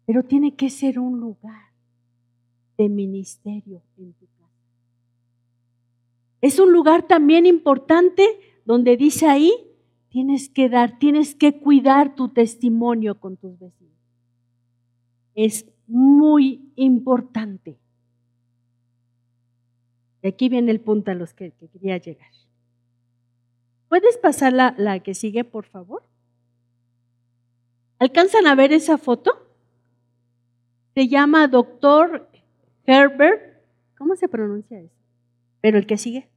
[0.06, 1.70] Pero tiene que ser un lugar
[2.76, 4.50] de ministerio en tu casa.
[6.40, 8.24] Es un lugar también importante
[8.70, 9.52] donde dice ahí,
[10.10, 13.98] tienes que dar, tienes que cuidar tu testimonio con tus vecinos.
[15.34, 17.80] Es muy importante.
[20.22, 22.30] Y aquí viene el punto a los que, que quería llegar.
[23.88, 26.04] ¿Puedes pasar la, la que sigue, por favor?
[27.98, 29.32] ¿Alcanzan a ver esa foto?
[30.94, 32.30] Se llama doctor
[32.86, 33.64] Herbert.
[33.98, 34.94] ¿Cómo se pronuncia eso?
[35.60, 36.28] Pero el que sigue.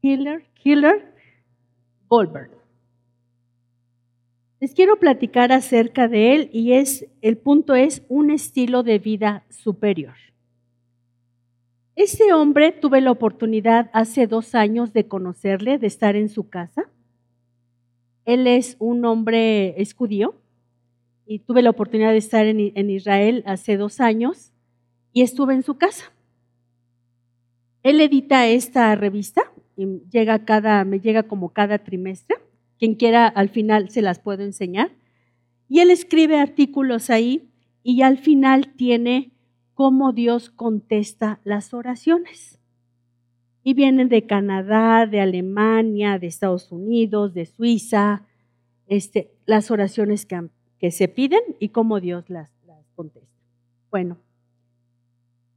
[0.00, 1.14] Killer, Killer
[2.08, 2.50] Goldberg.
[4.60, 9.44] Les quiero platicar acerca de él y es el punto es un estilo de vida
[9.50, 10.14] superior.
[11.94, 16.90] Este hombre tuve la oportunidad hace dos años de conocerle, de estar en su casa.
[18.24, 20.34] Él es un hombre, es judío,
[21.26, 24.52] y tuve la oportunidad de estar en, en Israel hace dos años
[25.12, 26.12] y estuve en su casa.
[27.82, 32.36] Él edita esta revista llega cada, me llega como cada trimestre.
[32.78, 34.90] Quien quiera, al final se las puedo enseñar.
[35.68, 37.50] Y él escribe artículos ahí
[37.82, 39.32] y al final tiene
[39.74, 42.58] cómo Dios contesta las oraciones.
[43.62, 48.22] Y vienen de Canadá, de Alemania, de Estados Unidos, de Suiza,
[48.86, 50.48] este, las oraciones que,
[50.78, 53.28] que se piden y cómo Dios las, las contesta.
[53.90, 54.18] Bueno,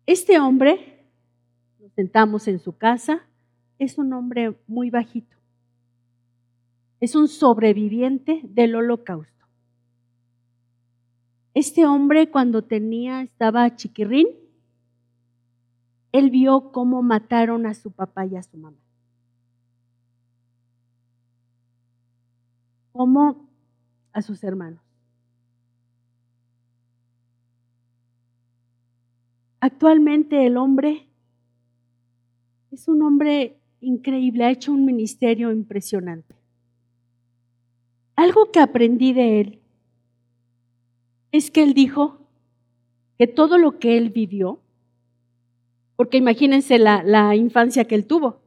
[0.06, 1.06] este hombre,
[1.80, 3.29] nos sentamos en su casa,
[3.80, 5.38] es un hombre muy bajito.
[7.00, 9.46] Es un sobreviviente del holocausto.
[11.54, 14.28] Este hombre cuando tenía, estaba chiquirrín,
[16.12, 18.78] él vio cómo mataron a su papá y a su mamá.
[22.92, 23.48] Como
[24.12, 24.82] a sus hermanos.
[29.62, 31.08] Actualmente el hombre
[32.72, 36.36] es un hombre increíble, ha hecho un ministerio impresionante.
[38.16, 39.60] Algo que aprendí de él
[41.32, 42.20] es que él dijo
[43.18, 44.60] que todo lo que él vivió,
[45.96, 48.42] porque imagínense la, la infancia que él tuvo,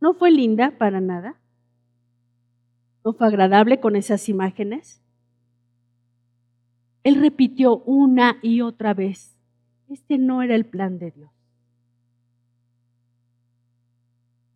[0.00, 1.36] no fue linda para nada,
[3.04, 5.02] no fue agradable con esas imágenes.
[7.02, 9.36] Él repitió una y otra vez,
[9.88, 11.30] este no era el plan de Dios,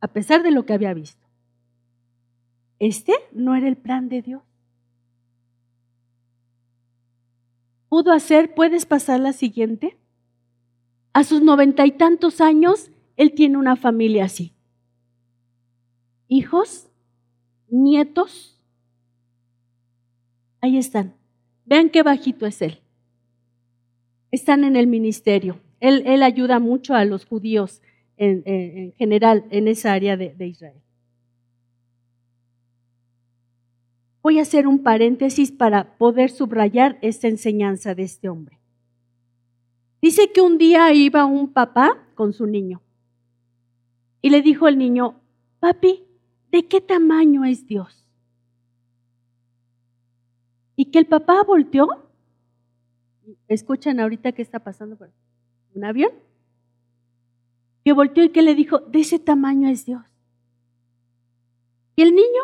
[0.05, 1.23] a pesar de lo que había visto.
[2.79, 4.43] Este no era el plan de Dios.
[7.95, 9.97] pudo hacer, puedes pasar la siguiente.
[11.13, 14.53] A sus noventa y tantos años, él tiene una familia así.
[16.27, 16.89] Hijos,
[17.69, 18.61] nietos,
[20.61, 21.15] ahí están.
[21.67, 22.81] Vean qué bajito es él.
[24.33, 25.61] Están en el ministerio.
[25.79, 27.81] Él, él ayuda mucho a los judíos
[28.17, 30.85] en, general en esa área de Israel.
[34.25, 38.59] Voy a hacer un paréntesis para poder subrayar esta enseñanza de este hombre.
[40.01, 42.81] Dice que un día iba un papá con su niño.
[44.23, 45.21] Y le dijo el niño,
[45.61, 46.05] papi,
[46.51, 48.07] ¿de qué tamaño es Dios?
[50.75, 52.09] Y que el papá volteó.
[53.47, 54.97] Escuchan ahorita qué está pasando
[55.75, 56.13] un avión.
[57.85, 60.03] Que volteó y que le dijo, de ese tamaño es Dios.
[61.97, 62.43] Y el niño,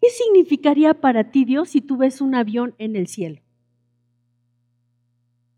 [0.00, 3.40] ¿qué significaría para ti Dios si tú ves un avión en el cielo?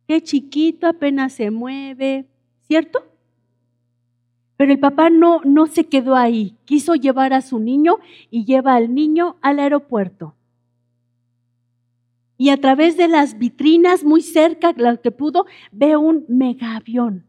[0.06, 2.28] Qué chiquito, apenas se mueve,
[2.62, 3.02] ¿cierto?
[4.56, 7.98] Pero el papá no, no se quedó ahí, quiso llevar a su niño
[8.30, 10.34] y lleva al niño al aeropuerto.
[12.36, 17.26] Y a través de las vitrinas muy cerca, lo que pudo, ve un megavión.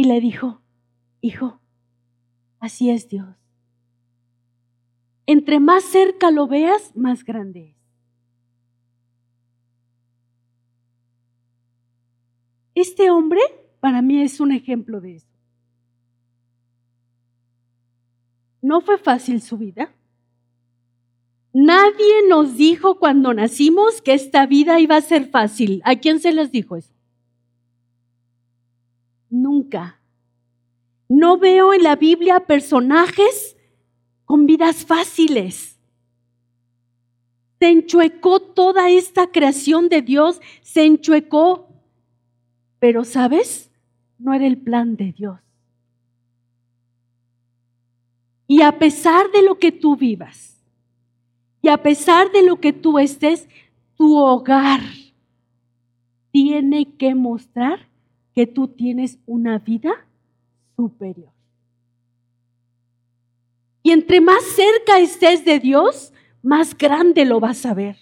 [0.00, 0.62] Y le dijo,
[1.20, 1.60] hijo,
[2.58, 3.36] así es Dios.
[5.26, 7.76] Entre más cerca lo veas, más grande es.
[12.74, 13.42] Este hombre
[13.80, 15.28] para mí es un ejemplo de eso.
[18.62, 19.92] No fue fácil su vida.
[21.52, 25.82] Nadie nos dijo cuando nacimos que esta vida iba a ser fácil.
[25.84, 26.94] ¿A quién se les dijo eso?
[31.08, 33.56] No veo en la Biblia personajes
[34.24, 35.76] con vidas fáciles.
[37.58, 41.68] Se enchuecó toda esta creación de Dios, se enchuecó.
[42.78, 43.70] Pero, ¿sabes?
[44.18, 45.40] No era el plan de Dios.
[48.46, 50.64] Y a pesar de lo que tú vivas,
[51.62, 53.48] y a pesar de lo que tú estés,
[53.96, 54.80] tu hogar
[56.30, 57.89] tiene que mostrar
[58.34, 60.06] que tú tienes una vida
[60.76, 61.30] superior.
[63.82, 66.12] Y entre más cerca estés de Dios,
[66.42, 67.96] más grande lo vas a ver.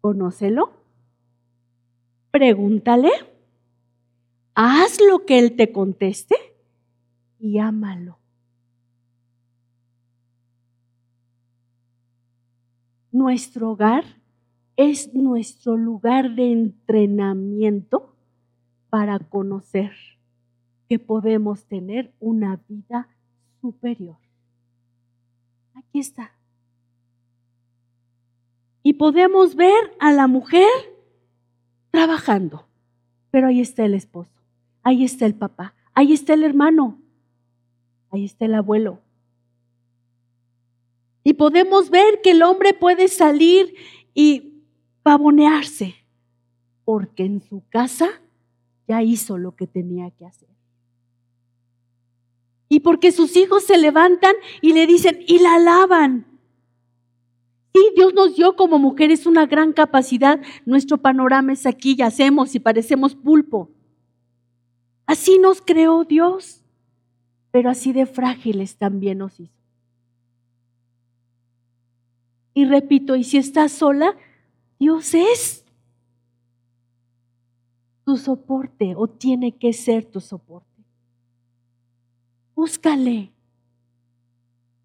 [0.00, 0.72] Conócelo,
[2.30, 3.10] pregúntale,
[4.54, 6.34] haz lo que Él te conteste
[7.38, 8.18] y ámalo.
[13.10, 14.21] Nuestro hogar
[14.76, 18.14] es nuestro lugar de entrenamiento
[18.90, 19.92] para conocer
[20.88, 23.08] que podemos tener una vida
[23.60, 24.16] superior.
[25.74, 26.32] Aquí está.
[28.82, 30.68] Y podemos ver a la mujer
[31.90, 32.66] trabajando,
[33.30, 34.32] pero ahí está el esposo,
[34.82, 36.98] ahí está el papá, ahí está el hermano,
[38.10, 38.98] ahí está el abuelo,
[41.24, 43.74] y podemos ver que el hombre puede salir
[44.14, 44.51] y
[45.02, 45.96] pavonearse,
[46.84, 48.08] porque en su casa
[48.88, 50.48] ya hizo lo que tenía que hacer.
[52.68, 56.26] Y porque sus hijos se levantan y le dicen y la alaban.
[57.74, 60.40] Sí, Dios nos dio como mujeres una gran capacidad.
[60.64, 63.70] Nuestro panorama es aquí y hacemos y parecemos pulpo.
[65.06, 66.62] Así nos creó Dios,
[67.50, 69.52] pero así de frágiles también nos hizo.
[72.54, 74.16] Y repito, y si estás sola,
[74.82, 75.64] Dios es
[78.04, 80.82] tu soporte o tiene que ser tu soporte.
[82.56, 83.30] Búscale.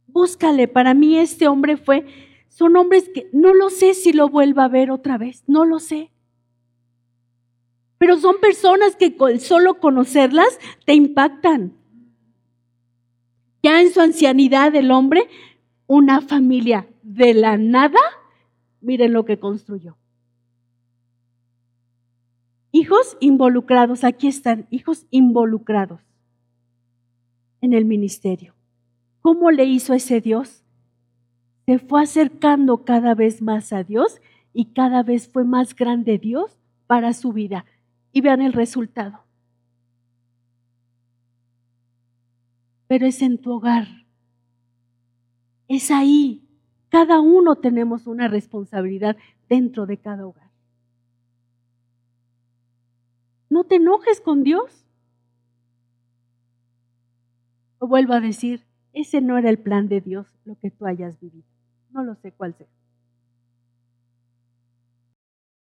[0.06, 0.68] Búscale.
[0.68, 2.06] Para mí este hombre fue,
[2.48, 5.80] son hombres que no lo sé si lo vuelva a ver otra vez, no lo
[5.80, 6.12] sé.
[7.98, 11.74] Pero son personas que solo conocerlas te impactan.
[13.64, 15.28] Ya en su ancianidad el hombre,
[15.88, 17.98] una familia de la nada,
[18.88, 19.98] miren lo que construyó.
[22.72, 26.00] Hijos involucrados, aquí están, hijos involucrados
[27.60, 28.54] en el ministerio.
[29.22, 30.64] ¿Cómo le hizo ese Dios?
[31.66, 34.22] Se fue acercando cada vez más a Dios
[34.54, 36.58] y cada vez fue más grande Dios
[36.88, 37.66] para su vida.
[38.14, 39.20] Y vean el resultado.
[42.88, 44.06] Pero es en tu hogar.
[45.68, 46.47] Es ahí
[46.98, 49.18] cada uno tenemos una responsabilidad
[49.48, 50.50] dentro de cada hogar.
[53.52, 54.84] No te enojes con Dios.
[57.78, 61.20] O vuelvo a decir, ese no era el plan de Dios, lo que tú hayas
[61.20, 61.46] vivido.
[61.92, 62.66] No lo sé cuál sea.